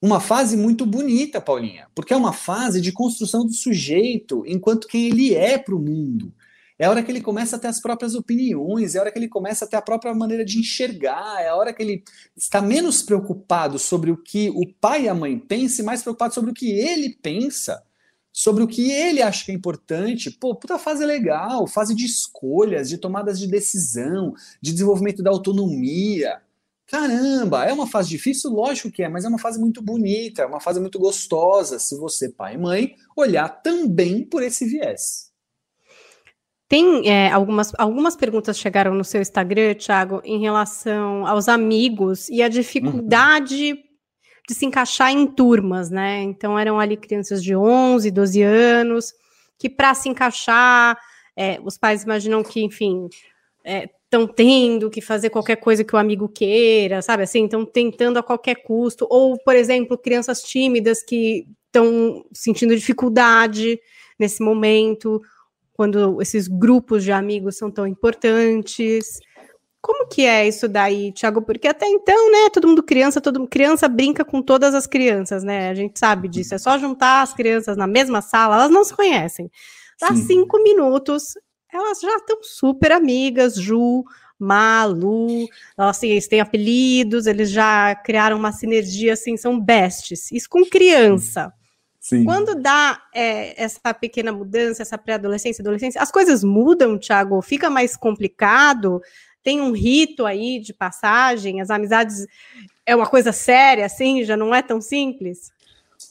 [0.00, 5.08] Uma fase muito bonita, Paulinha, porque é uma fase de construção do sujeito enquanto quem
[5.08, 6.32] ele é para o mundo.
[6.78, 9.18] É a hora que ele começa a ter as próprias opiniões, é a hora que
[9.18, 12.04] ele começa a ter a própria maneira de enxergar, é a hora que ele
[12.36, 16.32] está menos preocupado sobre o que o pai e a mãe pensam e mais preocupado
[16.32, 17.82] sobre o que ele pensa
[18.38, 20.30] sobre o que ele acha que é importante.
[20.30, 24.32] Pô, puta fase legal, fase de escolhas, de tomadas de decisão,
[24.62, 26.40] de desenvolvimento da autonomia.
[26.88, 28.50] Caramba, é uma fase difícil?
[28.50, 31.96] Lógico que é, mas é uma fase muito bonita, é uma fase muito gostosa, se
[31.96, 35.28] você, pai e mãe, olhar também por esse viés.
[36.66, 42.42] Tem é, algumas, algumas perguntas chegaram no seu Instagram, Thiago, em relação aos amigos e
[42.42, 43.88] a dificuldade uhum
[44.48, 46.22] de se encaixar em turmas, né?
[46.22, 49.12] Então eram ali crianças de 11, 12 anos,
[49.58, 50.98] que para se encaixar,
[51.36, 53.08] é, os pais imaginam que, enfim,
[54.08, 57.22] estão tendo que fazer qualquer coisa que o amigo queira, sabe?
[57.22, 59.06] Assim, estão tentando a qualquer custo.
[59.10, 63.78] Ou, por exemplo, crianças tímidas que estão sentindo dificuldade
[64.18, 65.20] nesse momento,
[65.74, 69.20] quando esses grupos de amigos são tão importantes.
[69.80, 71.42] Como que é isso daí, Thiago?
[71.42, 75.68] Porque até então, né, todo mundo criança, todo criança brinca com todas as crianças, né?
[75.68, 76.54] A gente sabe disso.
[76.54, 79.50] É só juntar as crianças na mesma sala, elas não se conhecem.
[80.00, 80.16] Dá Sim.
[80.16, 81.34] cinco minutos,
[81.72, 84.04] elas já estão super amigas, Ju,
[84.38, 90.30] Malu, assim, eles têm apelidos, eles já criaram uma sinergia, assim, são bestes.
[90.30, 91.52] Isso com criança.
[92.00, 92.24] Sim.
[92.24, 97.42] Quando dá é, essa pequena mudança, essa pré-adolescência, adolescência, as coisas mudam, Thiago?
[97.42, 99.02] Fica mais complicado?
[99.48, 102.26] tem um rito aí de passagem, as amizades
[102.84, 105.50] é uma coisa séria, assim, já não é tão simples?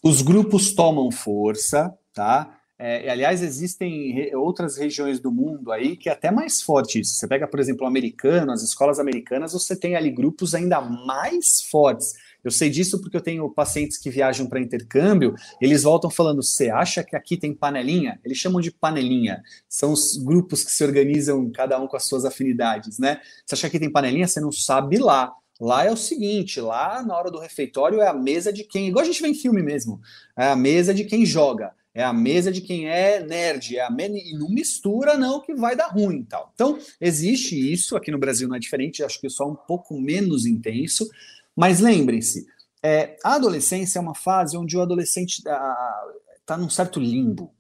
[0.02, 2.57] Os grupos tomam força, tá?
[2.80, 7.16] É, aliás, existem re outras regiões do mundo aí que é até mais forte isso.
[7.16, 11.62] Você pega, por exemplo, o americano, as escolas americanas, você tem ali grupos ainda mais
[11.72, 12.14] fortes.
[12.44, 16.70] Eu sei disso porque eu tenho pacientes que viajam para intercâmbio, eles voltam falando: você
[16.70, 18.20] acha que aqui tem panelinha?
[18.24, 19.42] Eles chamam de panelinha.
[19.68, 23.20] São os grupos que se organizam, cada um com as suas afinidades, né?
[23.46, 24.28] Você acha que aqui tem panelinha?
[24.28, 25.34] Você não sabe lá.
[25.60, 29.04] Lá é o seguinte, lá na hora do refeitório é a mesa de quem, igual
[29.04, 30.00] a gente vê em filme mesmo,
[30.38, 33.90] é a mesa de quem joga, é a mesa de quem é nerd, é a
[33.90, 34.08] me...
[34.08, 36.52] e não mistura não que vai dar ruim tal.
[36.54, 40.46] Então, existe isso, aqui no Brasil não é diferente, acho que só um pouco menos
[40.46, 41.10] intenso,
[41.56, 42.46] mas lembrem-se,
[42.84, 46.14] é, a adolescência é uma fase onde o adolescente está
[46.50, 47.52] ah, num certo limbo.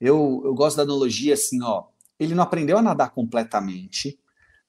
[0.00, 1.84] Eu, eu gosto da analogia assim, ó,
[2.18, 4.18] ele não aprendeu a nadar completamente,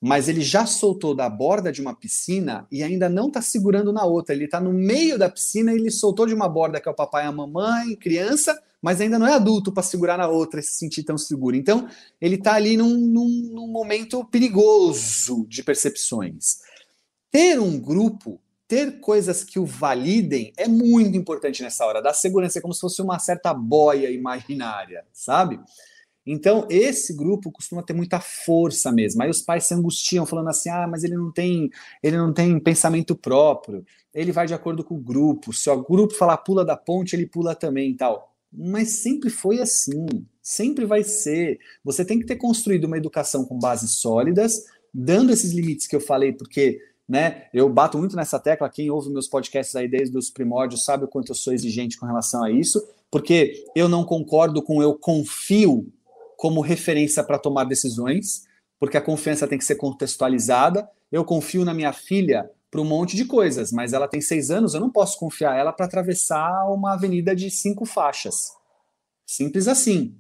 [0.02, 4.04] mas ele já soltou da borda de uma piscina e ainda não está segurando na
[4.04, 4.36] outra.
[4.36, 6.96] Ele está no meio da piscina e ele soltou de uma borda que é o
[6.96, 10.64] papai e a mamãe, criança, mas ainda não é adulto para segurar na outra e
[10.64, 11.56] se sentir tão seguro.
[11.56, 11.88] Então,
[12.20, 16.60] ele está ali num, num, num momento perigoso de percepções.
[17.30, 22.02] Ter um grupo, ter coisas que o validem é muito importante nessa hora.
[22.02, 25.60] Dar segurança é como se fosse uma certa boia imaginária, sabe?
[26.26, 29.24] Então, esse grupo costuma ter muita força mesmo.
[29.24, 31.70] Aí os pais se angustiam falando assim: "Ah, mas ele não tem,
[32.02, 33.84] ele não tem pensamento próprio.
[34.14, 35.52] Ele vai de acordo com o grupo.
[35.52, 38.31] Se o grupo falar pula da ponte, ele pula também, tal".
[38.52, 40.06] Mas sempre foi assim,
[40.42, 41.60] sempre vai ser.
[41.84, 46.02] Você tem que ter construído uma educação com bases sólidas, dando esses limites que eu
[46.02, 46.80] falei, porque
[47.12, 47.48] né?
[47.54, 51.08] Eu bato muito nessa tecla, quem ouve meus podcasts aí desde os primórdios sabe o
[51.10, 55.92] quanto eu sou exigente com relação a isso, porque eu não concordo com eu confio
[56.38, 58.48] como referência para tomar decisões,
[58.80, 60.90] porque a confiança tem que ser contextualizada.
[61.12, 64.74] Eu confio na minha filha para um monte de coisas, mas ela tem seis anos,
[64.74, 68.54] eu não posso confiar ela para atravessar uma avenida de cinco faixas.
[69.26, 70.16] Simples assim.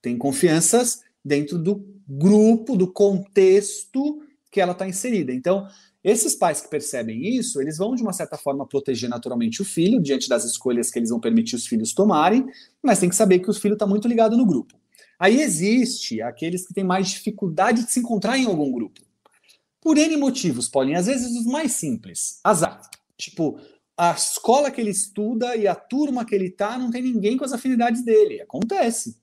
[0.00, 5.32] Tem confianças dentro do grupo, do contexto que ela está inserida.
[5.32, 5.68] Então,
[6.02, 10.00] esses pais que percebem isso, eles vão, de uma certa forma, proteger naturalmente o filho,
[10.00, 12.46] diante das escolhas que eles vão permitir os filhos tomarem,
[12.82, 14.74] mas tem que saber que o filho está muito ligado no grupo.
[15.18, 19.00] Aí existe aqueles que têm mais dificuldade de se encontrar em algum grupo.
[19.86, 22.40] Por N motivos, Paulinho, às vezes os mais simples.
[22.42, 22.80] Azar.
[23.16, 23.60] Tipo,
[23.96, 27.44] a escola que ele estuda e a turma que ele tá não tem ninguém com
[27.44, 28.42] as afinidades dele.
[28.42, 29.16] Acontece.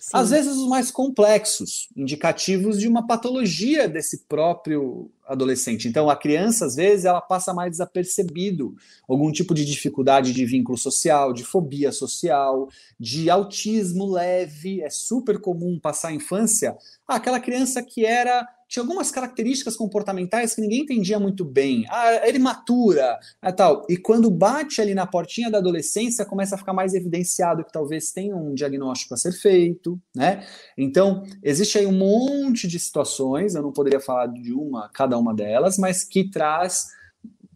[0.00, 0.10] Sim.
[0.12, 5.88] Às vezes os mais complexos, indicativos de uma patologia desse próprio adolescente.
[5.88, 8.76] Então a criança às vezes ela passa mais desapercebido,
[9.08, 15.40] algum tipo de dificuldade de vínculo social, de fobia social, de autismo leve, é super
[15.40, 16.78] comum passar a infância,
[17.08, 21.86] ah, aquela criança que era tinha algumas características comportamentais que ninguém entendia muito bem.
[21.88, 23.86] Ah, ele matura, é tal.
[23.88, 28.12] E quando bate ali na portinha da adolescência, começa a ficar mais evidenciado que talvez
[28.12, 30.46] tenha um diagnóstico a ser feito, né?
[30.76, 35.34] Então, existe aí um monte de situações, eu não poderia falar de uma, cada uma
[35.34, 36.88] delas, mas que traz,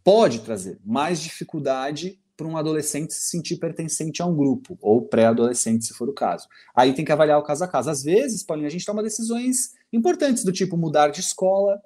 [0.03, 5.85] pode trazer mais dificuldade para um adolescente se sentir pertencente a um grupo, ou pré-adolescente,
[5.85, 6.49] se for o caso.
[6.75, 7.91] Aí tem que avaliar o caso a caso.
[7.91, 11.81] Às vezes, Paulinho, a gente toma decisões importantes, do tipo mudar de escola,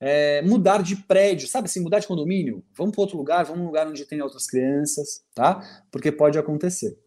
[0.00, 2.62] é, mudar de prédio, sabe assim, mudar de condomínio.
[2.76, 5.62] Vamos para outro lugar, vamos um lugar onde tem outras crianças, tá?
[5.90, 6.98] Porque pode acontecer.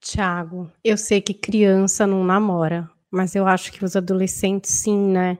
[0.00, 5.38] Tiago, eu sei que criança não namora, mas eu acho que os adolescentes sim, né?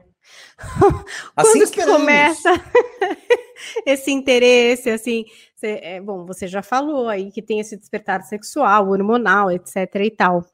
[1.35, 2.49] Assim Quando que começa
[3.85, 5.25] esse interesse, assim,
[5.55, 10.11] cê, é, bom, você já falou aí que tem esse despertar sexual, hormonal, etc e
[10.11, 10.45] tal.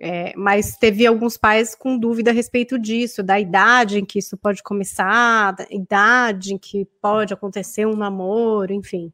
[0.00, 4.36] É, mas teve alguns pais com dúvida a respeito disso, da idade em que isso
[4.36, 9.12] pode começar, da idade em que pode acontecer um namoro, enfim.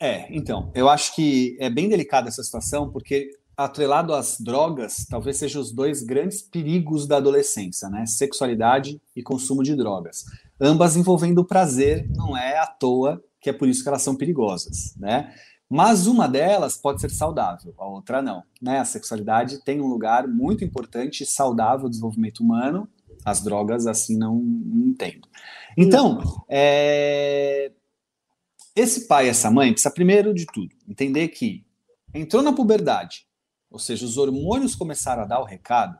[0.00, 5.36] É, então, eu acho que é bem delicada essa situação, porque atrelado às drogas, talvez
[5.36, 8.06] sejam os dois grandes perigos da adolescência, né?
[8.06, 10.24] Sexualidade e consumo de drogas.
[10.60, 14.16] Ambas envolvendo o prazer, não é à toa que é por isso que elas são
[14.16, 15.32] perigosas, né?
[15.70, 18.42] Mas uma delas pode ser saudável, a outra não.
[18.60, 18.78] Né?
[18.78, 22.88] A sexualidade tem um lugar muito importante, saudável no desenvolvimento humano.
[23.24, 24.94] As drogas, assim, não, não.
[25.76, 27.72] Então, é...
[28.74, 31.64] esse pai e essa mãe precisa, primeiro de tudo, entender que
[32.14, 33.26] entrou na puberdade,
[33.70, 35.98] ou seja, os hormônios começaram a dar o recado,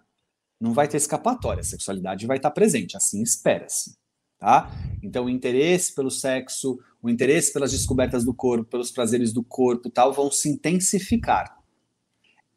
[0.61, 3.97] não vai ter escapatória, a sexualidade vai estar presente, assim espera-se.
[4.39, 4.71] Tá?
[5.03, 9.89] Então, o interesse pelo sexo, o interesse pelas descobertas do corpo, pelos prazeres do corpo
[9.91, 11.59] tal, vão se intensificar.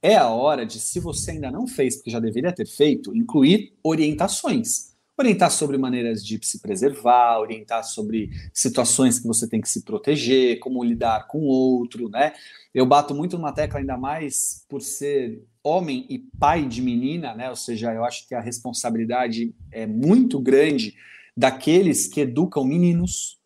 [0.01, 3.73] É a hora de, se você ainda não fez, porque já deveria ter feito, incluir
[3.83, 4.91] orientações.
[5.15, 10.57] Orientar sobre maneiras de se preservar, orientar sobre situações que você tem que se proteger,
[10.57, 12.33] como lidar com o outro, né?
[12.73, 17.51] Eu bato muito numa tecla, ainda mais por ser homem e pai de menina, né?
[17.51, 20.95] Ou seja, eu acho que a responsabilidade é muito grande
[21.37, 23.39] daqueles que educam meninos,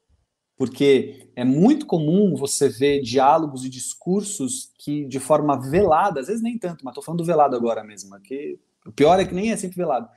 [0.58, 6.42] porque é muito comum você ver diálogos e discursos que, de forma velada, às vezes
[6.42, 9.52] nem tanto, mas estou falando do velado agora mesmo, que o pior é que nem
[9.52, 10.08] é sempre velado,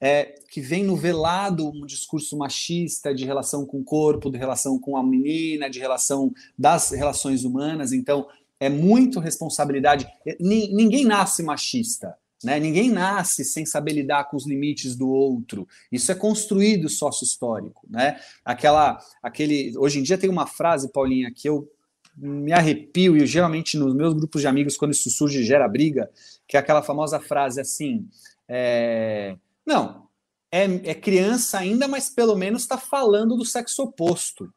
[0.00, 4.78] é, que vem no velado um discurso machista de relação com o corpo, de relação
[4.78, 8.26] com a menina, de relação das relações humanas, então
[8.58, 10.06] é muito responsabilidade.
[10.40, 12.60] Ninguém nasce machista, né?
[12.60, 15.66] Ninguém nasce sem saber lidar com os limites do outro.
[15.90, 17.86] Isso é construído sócio-histórico.
[17.88, 18.20] Né?
[18.44, 21.70] Aquela, aquele, hoje em dia tem uma frase, Paulinha, que eu
[22.16, 26.10] me arrepio, e geralmente nos meus grupos de amigos, quando isso surge, gera briga,
[26.48, 28.08] que é aquela famosa frase assim:
[28.48, 30.06] é, não,
[30.50, 34.50] é, é criança ainda, mas pelo menos está falando do sexo oposto.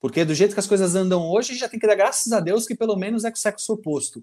[0.00, 2.66] Porque do jeito que as coisas andam hoje, já tem que dar graças a Deus
[2.66, 4.22] que pelo menos é o sexo oposto.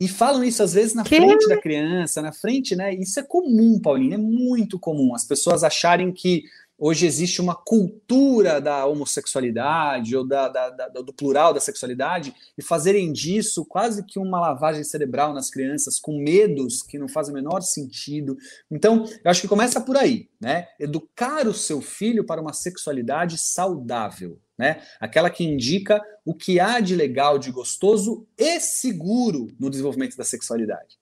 [0.00, 1.16] E falam isso às vezes na que?
[1.16, 2.94] frente da criança, na frente, né?
[2.94, 5.14] Isso é comum, Paulinho, é muito comum.
[5.14, 6.44] As pessoas acharem que
[6.78, 12.62] hoje existe uma cultura da homossexualidade ou da, da, da, do plural da sexualidade e
[12.62, 17.34] fazerem disso quase que uma lavagem cerebral nas crianças com medos que não fazem o
[17.34, 18.36] menor sentido.
[18.70, 20.68] Então, eu acho que começa por aí, né?
[20.78, 24.82] Educar o seu filho para uma sexualidade saudável né?
[24.98, 30.24] Aquela que indica o que há de legal, de gostoso e seguro no desenvolvimento da
[30.24, 30.98] sexualidade.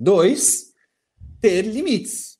[0.00, 0.72] Dois,
[1.40, 2.38] ter limites.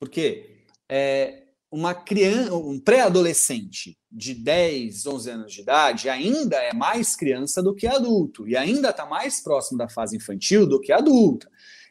[0.00, 7.14] Porque é, uma criança, um pré-adolescente de 10, 11 anos de idade ainda é mais
[7.14, 11.48] criança do que adulto e ainda está mais próximo da fase infantil do que adulta.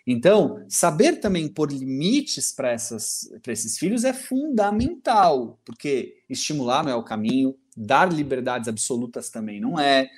[0.10, 7.04] Então, saber também pôr limites para esses filhos é fundamental, porque estimular não é o
[7.04, 10.10] caminho, dar liberdades absolutas também não é.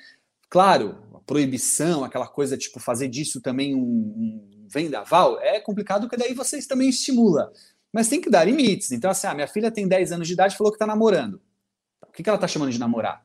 [0.48, 6.16] Claro, a proibição, aquela coisa tipo fazer disso também um, um vendaval, é complicado porque
[6.16, 7.52] daí vocês também estimula.
[7.92, 8.92] Mas tem que dar limites.
[8.92, 11.40] Então, assim, a ah, minha filha tem 10 anos de idade falou que tá namorando.
[12.06, 13.24] O que, que ela tá chamando de namorar?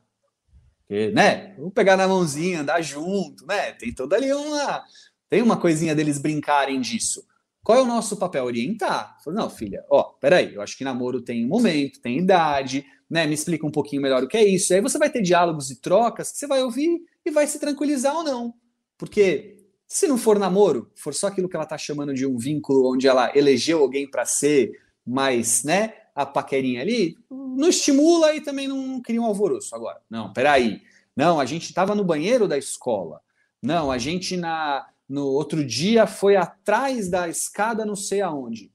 [0.80, 1.54] Porque, né?
[1.56, 3.72] Vamos pegar na mãozinha, andar junto, né?
[3.72, 4.84] Tem toda ali uma.
[5.28, 7.24] Tem uma coisinha deles brincarem disso.
[7.62, 8.44] Qual é o nosso papel?
[8.44, 9.16] Orientar.
[9.26, 13.26] Não, filha, ó, peraí, eu acho que namoro tem momento, tem idade, né?
[13.26, 14.72] Me explica um pouquinho melhor o que é isso.
[14.72, 17.58] E aí você vai ter diálogos e trocas que você vai ouvir e vai se
[17.58, 18.54] tranquilizar ou não.
[18.98, 22.92] Porque se não for namoro, for só aquilo que ela tá chamando de um vínculo
[22.92, 24.72] onde ela elegeu alguém para ser
[25.06, 29.74] mais, né, a paquerinha ali, não estimula e também não cria um alvoroço.
[29.74, 30.82] Agora, não, peraí.
[31.14, 33.20] Não, a gente estava no banheiro da escola.
[33.62, 38.72] Não, a gente na no outro dia foi atrás da escada não sei aonde.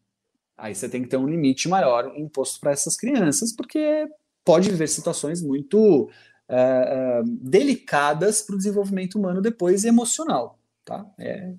[0.58, 4.08] Aí você tem que ter um limite maior imposto para essas crianças, porque
[4.44, 6.10] pode viver situações muito
[6.48, 11.06] é, é, delicadas para o desenvolvimento humano depois e emocional, tá?
[11.20, 11.54] É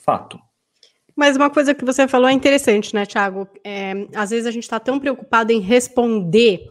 [0.00, 0.38] fato.
[1.14, 3.46] Mas uma coisa que você falou é interessante, né, Thiago?
[3.62, 6.66] É, às vezes a gente está tão preocupado em responder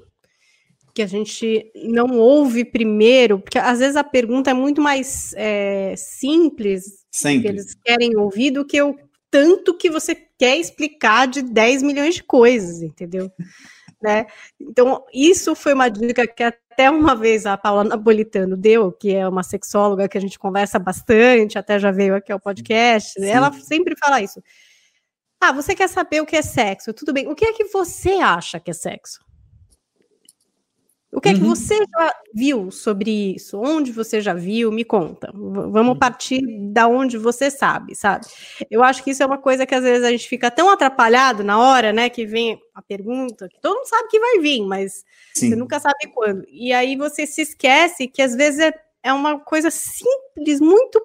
[0.93, 5.93] que a gente não ouve primeiro, porque às vezes a pergunta é muito mais é,
[5.95, 7.43] simples, Sempre.
[7.43, 8.97] que eles querem ouvir, do que o
[9.29, 13.31] tanto que você quer explicar de 10 milhões de coisas, entendeu?
[14.01, 14.27] Né?
[14.59, 19.27] Então, isso foi uma dica que até uma vez a Paula Napolitano deu, que é
[19.27, 23.27] uma sexóloga que a gente conversa bastante, até já veio aqui ao podcast, Sim.
[23.27, 24.41] ela sempre fala isso.
[25.41, 26.93] Ah, você quer saber o que é sexo?
[26.93, 27.27] Tudo bem.
[27.27, 29.19] O que é que você acha que é sexo?
[31.11, 31.55] O que é que uhum.
[31.55, 33.59] você já viu sobre isso?
[33.59, 34.71] Onde você já viu?
[34.71, 35.31] Me conta.
[35.33, 35.95] Vamos uhum.
[35.95, 36.39] partir
[36.71, 38.27] da onde você sabe, sabe?
[38.69, 41.43] Eu acho que isso é uma coisa que às vezes a gente fica tão atrapalhado
[41.43, 45.03] na hora, né, que vem a pergunta, que todo mundo sabe que vai vir, mas
[45.33, 45.49] Sim.
[45.49, 46.45] você nunca sabe quando.
[46.47, 51.03] E aí você se esquece que às vezes é, é uma coisa simples, muito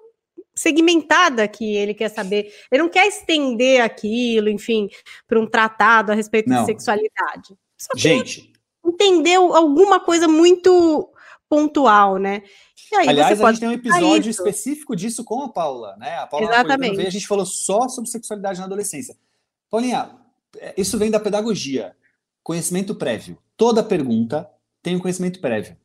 [0.55, 2.53] segmentada que ele quer saber.
[2.71, 4.89] Ele não quer estender aquilo, enfim,
[5.27, 6.61] para um tratado a respeito não.
[6.61, 7.57] de sexualidade.
[7.77, 8.54] Só Gente,
[8.95, 11.11] entendeu alguma coisa muito
[11.49, 12.43] pontual, né?
[12.93, 16.19] Aliás, a gente tem um episódio específico disso com a Paula, né?
[16.19, 16.97] A Paula Exatamente.
[16.97, 19.17] Veio, a gente falou só sobre sexualidade na adolescência.
[19.69, 20.17] Paulinha,
[20.59, 21.97] é, isso vem da pedagogia,
[22.43, 23.39] conhecimento prévio.
[23.57, 24.49] Toda pergunta
[24.83, 25.77] tem um conhecimento prévio.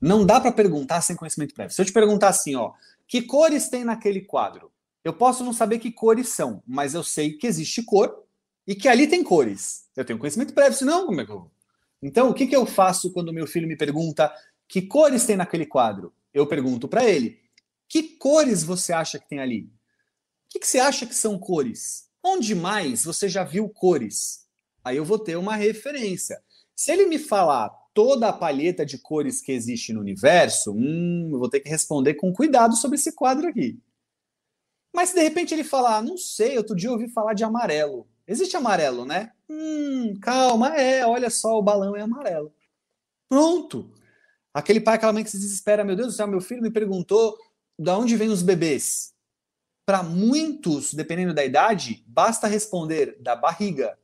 [0.00, 1.74] Não dá para perguntar sem conhecimento prévio.
[1.74, 2.72] Se eu te perguntar assim, ó,
[3.06, 4.70] que cores tem naquele quadro?
[5.02, 8.22] Eu posso não saber que cores são, mas eu sei que existe cor
[8.66, 9.84] e que ali tem cores.
[9.94, 11.50] Eu tenho conhecimento prévio, senão como é que eu
[12.02, 14.32] então, o que, que eu faço quando meu filho me pergunta
[14.68, 16.12] que cores tem naquele quadro?
[16.32, 17.40] Eu pergunto para ele:
[17.88, 19.62] que cores você acha que tem ali?
[20.46, 22.08] O que, que você acha que são cores?
[22.22, 24.46] Onde mais você já viu cores?
[24.84, 26.42] Aí eu vou ter uma referência.
[26.74, 31.38] Se ele me falar toda a palheta de cores que existe no universo, hum, eu
[31.38, 33.78] vou ter que responder com cuidado sobre esse quadro aqui.
[34.92, 38.08] Mas se de repente ele falar, não sei, outro dia eu ouvi falar de amarelo.
[38.26, 39.32] Existe amarelo, né?
[39.48, 42.54] Hum, calma, é, olha só, o balão é amarelo.
[43.28, 43.92] Pronto.
[44.52, 47.36] Aquele pai, aquela mãe que se desespera, meu Deus do céu, meu filho me perguntou
[47.78, 49.12] de onde vêm os bebês.
[49.86, 53.98] Para muitos, dependendo da idade, basta responder da barriga.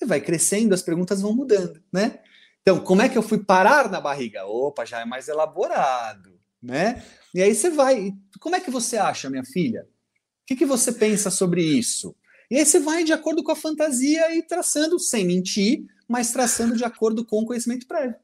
[0.00, 2.22] E vai crescendo, as perguntas vão mudando, né?
[2.60, 4.44] Então, como é que eu fui parar na barriga?
[4.46, 7.04] Opa, já é mais elaborado, né?
[7.34, 8.12] E aí você vai.
[8.38, 9.82] Como é que você acha, minha filha?
[9.82, 12.14] O que, que você pensa sobre isso?
[12.52, 16.76] E aí você vai de acordo com a fantasia e traçando, sem mentir, mas traçando
[16.76, 18.14] de acordo com o conhecimento prévio.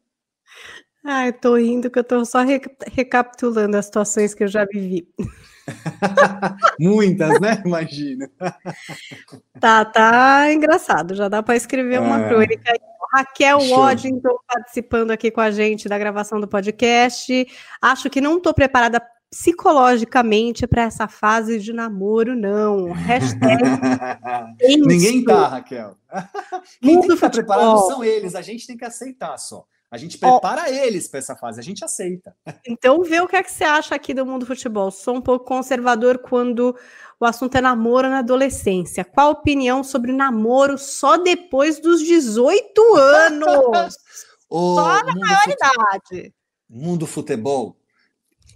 [1.02, 2.60] Ah, eu tô rindo que eu tô só re
[2.92, 5.08] recapitulando as situações que eu já vivi.
[6.78, 7.62] Muitas, né?
[7.64, 8.30] Imagina.
[9.58, 11.14] tá, tá engraçado.
[11.14, 12.28] Já dá para escrever uma é.
[12.28, 12.78] crônica aí.
[13.14, 13.78] Raquel Show.
[13.78, 17.46] Waddington participando aqui com a gente da gravação do podcast.
[17.80, 19.00] Acho que não estou preparada
[19.30, 22.92] psicologicamente para essa fase de namoro, não.
[22.92, 23.62] Hashtag
[24.86, 25.96] Ninguém tá, Raquel.
[26.80, 29.64] Quem Mundo tem que estar preparado são eles, a gente tem que aceitar só.
[29.90, 30.70] A gente prepara oh.
[30.70, 32.34] eles para essa fase, a gente aceita.
[32.68, 34.90] Então, vê o que é que você acha aqui do mundo do futebol.
[34.90, 36.76] Sou um pouco conservador quando
[37.18, 39.04] o assunto é namoro na adolescência.
[39.04, 43.96] Qual a opinião sobre namoro só depois dos 18 anos?
[44.50, 46.34] só na maioridade.
[46.68, 47.77] Mundo futebol,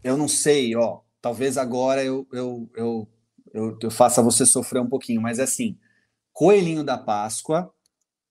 [0.02, 3.08] eu não sei, ó, talvez agora eu, eu, eu,
[3.52, 5.78] eu, eu faça você sofrer um pouquinho, mas é assim,
[6.32, 7.72] Coelhinho da Páscoa,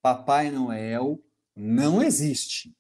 [0.02, 1.20] Papai Noel
[1.56, 2.76] não existe.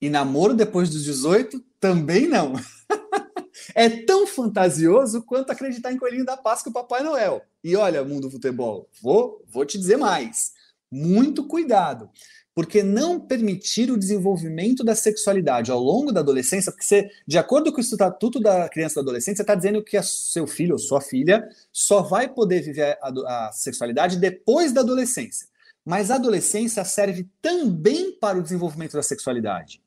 [0.00, 2.54] E namoro depois dos 18 também não.
[3.74, 7.42] é tão fantasioso quanto acreditar em Coelhinho da Páscoa e Papai Noel.
[7.62, 10.52] E olha, mundo futebol, vou, vou te dizer mais.
[10.90, 12.10] muito cuidado.
[12.54, 17.72] Porque não permitir o desenvolvimento da sexualidade ao longo da adolescência, porque você, de acordo
[17.72, 20.78] com o Estatuto da Criança e do Adolescente, você está dizendo que seu filho ou
[20.78, 25.48] sua filha só vai poder viver a, a sexualidade depois da adolescência.
[25.84, 29.82] Mas a adolescência serve também para o desenvolvimento da sexualidade.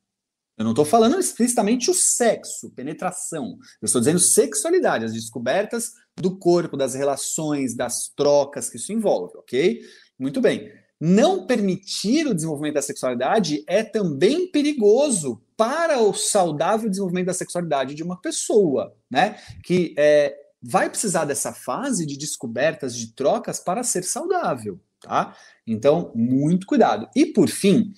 [0.58, 3.56] Eu não estou falando explicitamente o sexo, penetração.
[3.80, 9.36] Eu estou dizendo sexualidade, as descobertas do corpo, das relações, das trocas que isso envolve,
[9.38, 9.80] ok?
[10.18, 10.72] Muito bem.
[11.00, 17.94] Não permitir o desenvolvimento da sexualidade é também perigoso para o saudável desenvolvimento da sexualidade
[17.94, 19.38] de uma pessoa, né?
[19.62, 25.36] Que é, vai precisar dessa fase de descobertas, de trocas para ser saudável, tá?
[25.66, 27.08] Então, muito cuidado.
[27.14, 27.92] E por fim,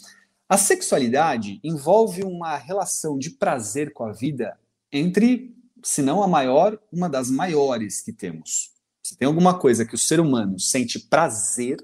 [0.48, 4.58] a sexualidade envolve uma relação de prazer com a vida
[4.92, 8.72] entre, se não a maior, uma das maiores que temos.
[9.02, 11.78] Se tem alguma coisa que o ser humano sente prazer,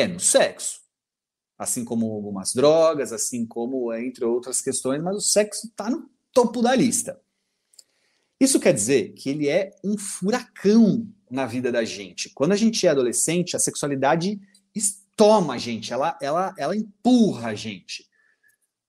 [0.00, 0.80] é no sexo.
[1.58, 6.62] Assim como algumas drogas, assim como entre outras questões, mas o sexo está no topo
[6.62, 7.20] da lista.
[8.40, 12.30] Isso quer dizer que ele é um furacão na vida da gente.
[12.30, 14.40] Quando a gente é adolescente, a sexualidade
[15.20, 18.08] toma a gente, ela, ela, ela empurra a gente.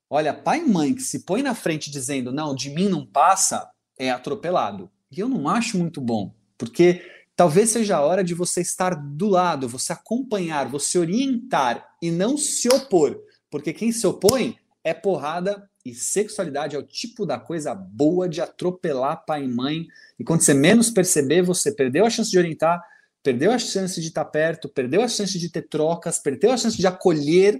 [0.10, 3.70] Olha, pai e mãe que se põe na frente dizendo não, de mim não passa,
[4.00, 4.90] é atropelado.
[5.12, 7.06] E eu não acho muito bom, porque
[7.42, 12.38] Talvez seja a hora de você estar do lado, você acompanhar, você orientar e não
[12.38, 13.20] se opor,
[13.50, 18.42] porque quem se opõe é porrada e sexualidade é o tipo da coisa boa de
[18.42, 19.88] atropelar pai e mãe.
[20.20, 22.80] E quando você menos perceber, você perdeu a chance de orientar,
[23.24, 26.78] perdeu a chance de estar perto, perdeu a chance de ter trocas, perdeu a chance
[26.78, 27.60] de acolher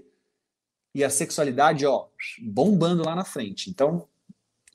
[0.94, 2.06] e a sexualidade, ó,
[2.40, 3.72] bombando lá na frente.
[3.72, 4.08] Então,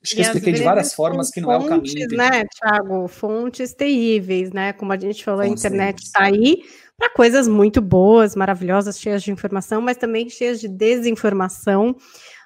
[0.07, 2.17] Acho que eu expliquei de várias formas que não fontes, é o caminho.
[2.17, 3.07] né, Thiago?
[3.07, 4.73] Fontes terríveis, né?
[4.73, 6.63] Como a gente falou, fontes a internet está aí
[6.97, 11.95] para coisas muito boas, maravilhosas, cheias de informação, mas também cheias de desinformação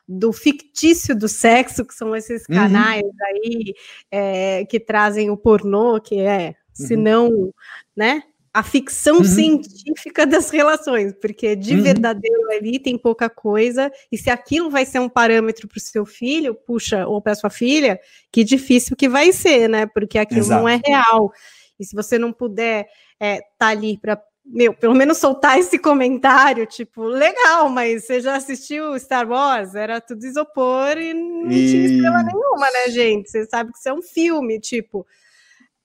[0.07, 2.55] do fictício do sexo, que são esses uhum.
[2.55, 3.11] canais uhum.
[3.27, 3.73] aí
[4.11, 6.53] é, que trazem o pornô, que é, uhum.
[6.73, 7.53] se não,
[7.95, 8.23] né,
[8.53, 9.23] a ficção uhum.
[9.23, 11.83] científica das relações, porque de uhum.
[11.83, 16.05] verdadeiro ali tem pouca coisa, e se aquilo vai ser um parâmetro para o seu
[16.05, 17.99] filho, puxa, ou para sua filha,
[18.31, 19.85] que difícil que vai ser, né?
[19.85, 20.61] Porque aquilo Exato.
[20.61, 21.31] não é real.
[21.79, 22.81] E se você não puder
[23.13, 28.19] estar é, tá ali para meu, pelo menos soltar esse comentário, tipo, legal, mas você
[28.19, 29.75] já assistiu Star Wars?
[29.75, 31.69] Era tudo isopor e não e...
[31.69, 33.29] tinha estrela nenhuma, né, gente?
[33.29, 35.05] Você sabe que isso é um filme, tipo,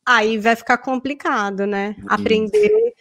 [0.06, 1.96] aí vai ficar complicado, né?
[2.06, 2.94] Aprender.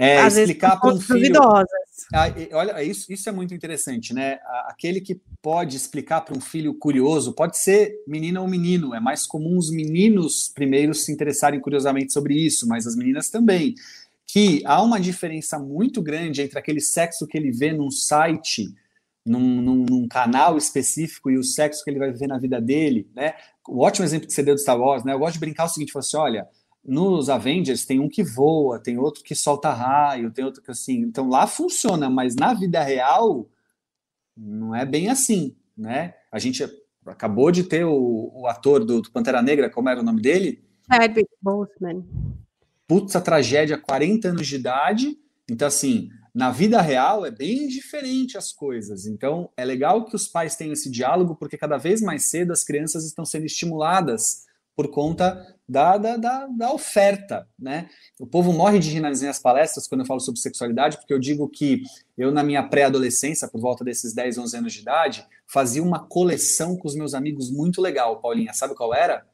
[0.00, 1.32] É, explicar para um filho.
[1.32, 1.68] Duvidosas.
[2.14, 4.38] Ah, olha, isso, isso é muito interessante, né?
[4.66, 9.26] Aquele que pode explicar para um filho curioso, pode ser menina ou menino, é mais
[9.26, 13.74] comum os meninos primeiro se interessarem curiosamente sobre isso, mas as meninas também.
[14.24, 18.72] Que há uma diferença muito grande entre aquele sexo que ele vê num site
[19.28, 23.08] num, num, num, canal específico e o sexo que ele vai viver na vida dele,
[23.14, 23.34] né?
[23.66, 25.12] O ótimo exemplo que você deu do Star Wars, né?
[25.12, 26.48] Eu gosto de brincar o seguinte, assim, olha,
[26.84, 31.00] nos Avengers tem um que voa, tem outro que solta raio, tem outro que assim,
[31.00, 33.48] então lá funciona, mas na vida real
[34.36, 36.14] não é bem assim, né?
[36.32, 36.64] A gente
[37.06, 40.64] acabou de ter o, o ator do, do, Pantera Negra, como era o nome dele?
[40.90, 42.06] Chadwick Boseman.
[42.86, 45.18] Putz, a tragédia, 40 anos de idade,
[45.50, 46.08] então assim,
[46.38, 49.06] na vida real é bem diferente as coisas.
[49.06, 52.62] Então é legal que os pais tenham esse diálogo, porque cada vez mais cedo as
[52.62, 57.90] crianças estão sendo estimuladas por conta da, da, da, da oferta, né?
[58.20, 61.18] O povo morre de rir nas minhas palestras quando eu falo sobre sexualidade, porque eu
[61.18, 61.82] digo que
[62.16, 66.76] eu, na minha pré-adolescência, por volta desses 10, 11 anos de idade, fazia uma coleção
[66.76, 68.52] com os meus amigos muito legal, Paulinha.
[68.52, 69.26] Sabe qual era?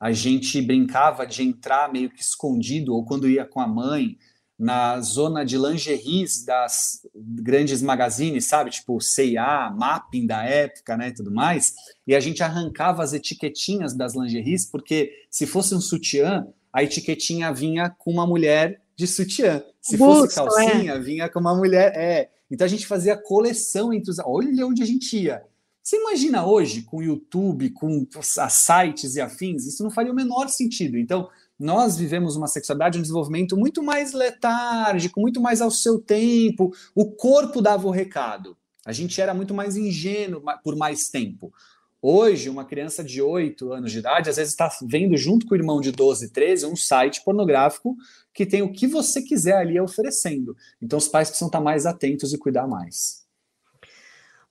[0.00, 4.16] A gente brincava de entrar meio que escondido, ou quando ia com a mãe,
[4.60, 8.70] na zona de lingeries das grandes magazines, sabe?
[8.70, 11.72] Tipo C&A, Mapping da época, né, e tudo mais.
[12.06, 17.50] E a gente arrancava as etiquetinhas das lingeries, porque se fosse um sutiã, a etiquetinha
[17.54, 19.64] vinha com uma mulher de sutiã.
[19.80, 21.00] Se Busto, fosse calcinha, é.
[21.00, 22.28] vinha com uma mulher, é.
[22.50, 24.18] Então a gente fazia coleção entre os...
[24.18, 25.42] Olha onde a gente ia.
[25.82, 28.06] Você imagina hoje, com o YouTube, com
[28.38, 30.98] as sites e afins, isso não faria o menor sentido.
[30.98, 31.30] Então,
[31.60, 36.72] nós vivemos uma sexualidade, um desenvolvimento muito mais letárgico, muito mais ao seu tempo.
[36.94, 38.56] O corpo dava o recado.
[38.86, 41.52] A gente era muito mais ingênuo por mais tempo.
[42.00, 45.56] Hoje, uma criança de 8 anos de idade, às vezes está vendo junto com o
[45.56, 47.94] irmão de 12, 13, um site pornográfico
[48.32, 50.56] que tem o que você quiser ali oferecendo.
[50.80, 53.26] Então, os pais precisam estar mais atentos e cuidar mais.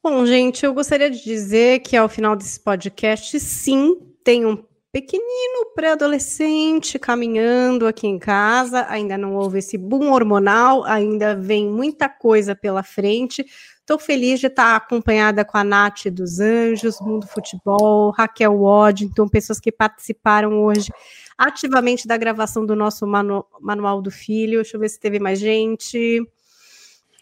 [0.03, 4.55] Bom, gente, eu gostaria de dizer que ao final desse podcast, sim, tem um
[4.91, 12.09] pequenino pré-adolescente caminhando aqui em casa, ainda não houve esse boom hormonal, ainda vem muita
[12.09, 13.45] coisa pela frente.
[13.79, 19.59] Estou feliz de estar acompanhada com a Nath dos Anjos, Mundo Futebol, Raquel Waddington, pessoas
[19.59, 20.91] que participaram hoje
[21.37, 24.61] ativamente da gravação do nosso manu Manual do Filho.
[24.61, 26.21] Deixa eu ver se teve mais gente.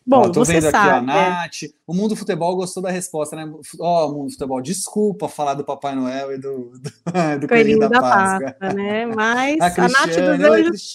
[0.08, 1.64] Bom, ó, tô você vendo sabe, aqui, ó, Nath.
[1.64, 1.68] É.
[1.86, 3.52] O Mundo Futebol gostou da resposta, né?
[3.80, 6.92] Ó, oh, Mundo Futebol, desculpa falar do Papai Noel e do, do,
[7.42, 8.52] do Coelhinho da, da Páscoa.
[8.54, 8.74] Páscoa.
[8.74, 9.06] né?
[9.06, 10.94] Mas a, a Nath dos Anjos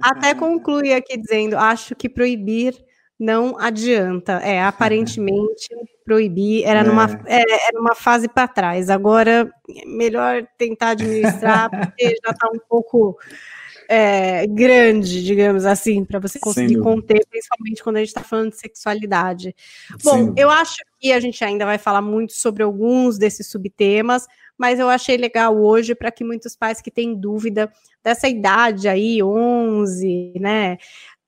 [0.00, 2.74] até conclui aqui dizendo, acho que proibir
[3.18, 4.40] não adianta.
[4.42, 5.68] É, aparentemente
[6.02, 6.82] proibir era, é.
[6.82, 8.88] Numa, é, era uma fase para trás.
[8.88, 9.52] Agora,
[9.84, 13.18] melhor tentar administrar, porque já está um pouco
[13.92, 18.56] é, grande, digamos assim, para você conseguir conter, principalmente quando a gente está falando de
[18.56, 19.52] sexualidade.
[20.04, 24.78] Bom, eu acho que a gente ainda vai falar muito sobre alguns desses subtemas, mas
[24.78, 27.68] eu achei legal hoje para que muitos pais que têm dúvida
[28.00, 30.78] dessa idade aí, 11, né,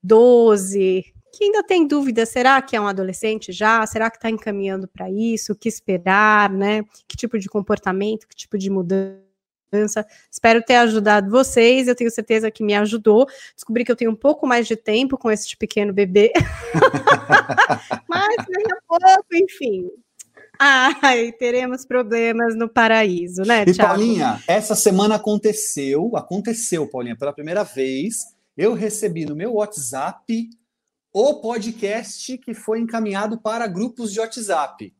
[0.00, 1.04] 12,
[1.34, 3.84] que ainda tem dúvida, será que é um adolescente já?
[3.88, 5.52] Será que está encaminhando para isso?
[5.52, 6.84] O que esperar, né?
[7.08, 9.31] Que tipo de comportamento, que tipo de mudança?
[10.30, 11.88] Espero ter ajudado vocês.
[11.88, 13.26] Eu tenho certeza que me ajudou.
[13.54, 16.32] Descobri que eu tenho um pouco mais de tempo com este pequeno bebê.
[18.08, 19.90] Mas daqui a pouco, enfim.
[20.58, 27.64] Ai, teremos problemas no paraíso, né, E Paulinha, essa semana aconteceu, aconteceu, Paulinha, pela primeira
[27.64, 28.18] vez,
[28.56, 30.50] eu recebi no meu WhatsApp
[31.12, 34.94] o podcast que foi encaminhado para grupos de WhatsApp.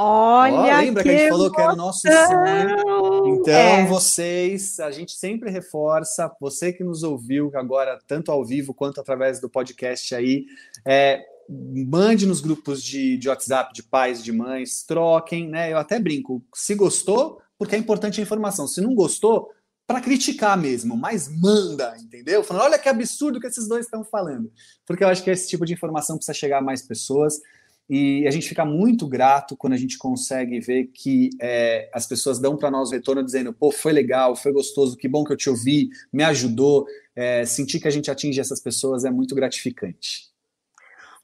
[0.00, 3.34] Olha, oh, lembra que, que, a gente falou que era o nosso sonho?
[3.34, 3.84] Então, é.
[3.84, 9.40] vocês, a gente sempre reforça, você que nos ouviu agora, tanto ao vivo quanto através
[9.40, 10.46] do podcast aí,
[10.86, 15.72] é, mande nos grupos de, de WhatsApp de pais, de mães, troquem, né?
[15.72, 18.68] Eu até brinco, se gostou, porque é importante a informação.
[18.68, 19.50] Se não gostou,
[19.84, 22.44] para criticar mesmo, mas manda, entendeu?
[22.44, 24.52] Falando, olha que absurdo que esses dois estão falando.
[24.86, 27.40] Porque eu acho que esse tipo de informação precisa chegar a mais pessoas.
[27.88, 32.38] E a gente fica muito grato quando a gente consegue ver que é, as pessoas
[32.38, 35.48] dão para nós retorno dizendo: pô, foi legal, foi gostoso, que bom que eu te
[35.48, 36.86] ouvi, me ajudou.
[37.16, 40.28] É, sentir que a gente atinge essas pessoas é muito gratificante.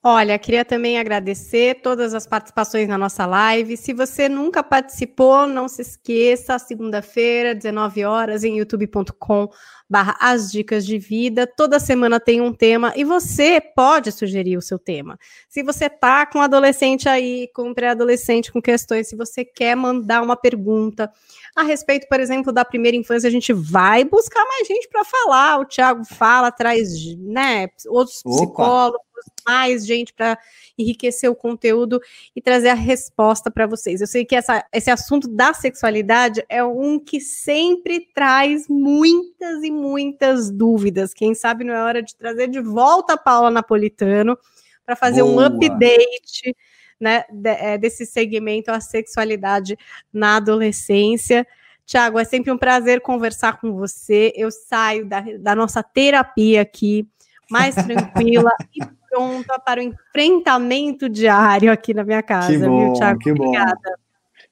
[0.07, 3.75] Olha, queria também agradecer todas as participações na nossa live.
[3.75, 9.49] Se você nunca participou, não se esqueça, segunda-feira, 19 horas, em youtube.com
[9.89, 11.47] barra as dicas de vida.
[11.47, 15.19] Toda semana tem um tema e você pode sugerir o seu tema.
[15.49, 20.37] Se você tá com adolescente aí, com pré-adolescente com questões, se você quer mandar uma
[20.37, 21.11] pergunta
[21.55, 25.61] a respeito, por exemplo, da primeira infância, a gente vai buscar mais gente para falar.
[25.61, 28.37] O Thiago fala, traz né, outros Opa.
[28.37, 29.05] psicólogos
[29.47, 30.39] mais gente para
[30.79, 32.01] enriquecer o conteúdo
[32.35, 34.01] e trazer a resposta para vocês.
[34.01, 39.71] Eu sei que essa, esse assunto da sexualidade é um que sempre traz muitas e
[39.71, 41.13] muitas dúvidas.
[41.13, 44.39] Quem sabe não é hora de trazer de volta a Paula Napolitano
[44.85, 45.35] para fazer Boa.
[45.35, 46.55] um update
[47.01, 49.77] né, é, desse segmento a sexualidade
[50.13, 51.47] na adolescência.
[51.87, 54.33] Tiago, é sempre um prazer conversar com você.
[54.35, 57.07] Eu saio da, da nossa terapia aqui
[57.51, 58.81] mais tranquila e
[59.15, 63.19] pronta para o enfrentamento diário aqui na minha casa, que bom, viu, Thiago?
[63.19, 63.75] Que Obrigada.
[63.75, 63.93] Bom.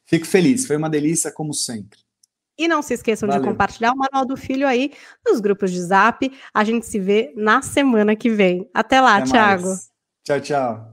[0.04, 1.98] Fico feliz, foi uma delícia, como sempre.
[2.56, 3.42] E não se esqueçam Valeu.
[3.42, 4.92] de compartilhar o Manual do Filho aí
[5.26, 6.30] nos grupos de zap.
[6.52, 8.68] A gente se vê na semana que vem.
[8.74, 9.68] Até lá, Até Thiago.
[10.22, 10.91] Tchau, tchau.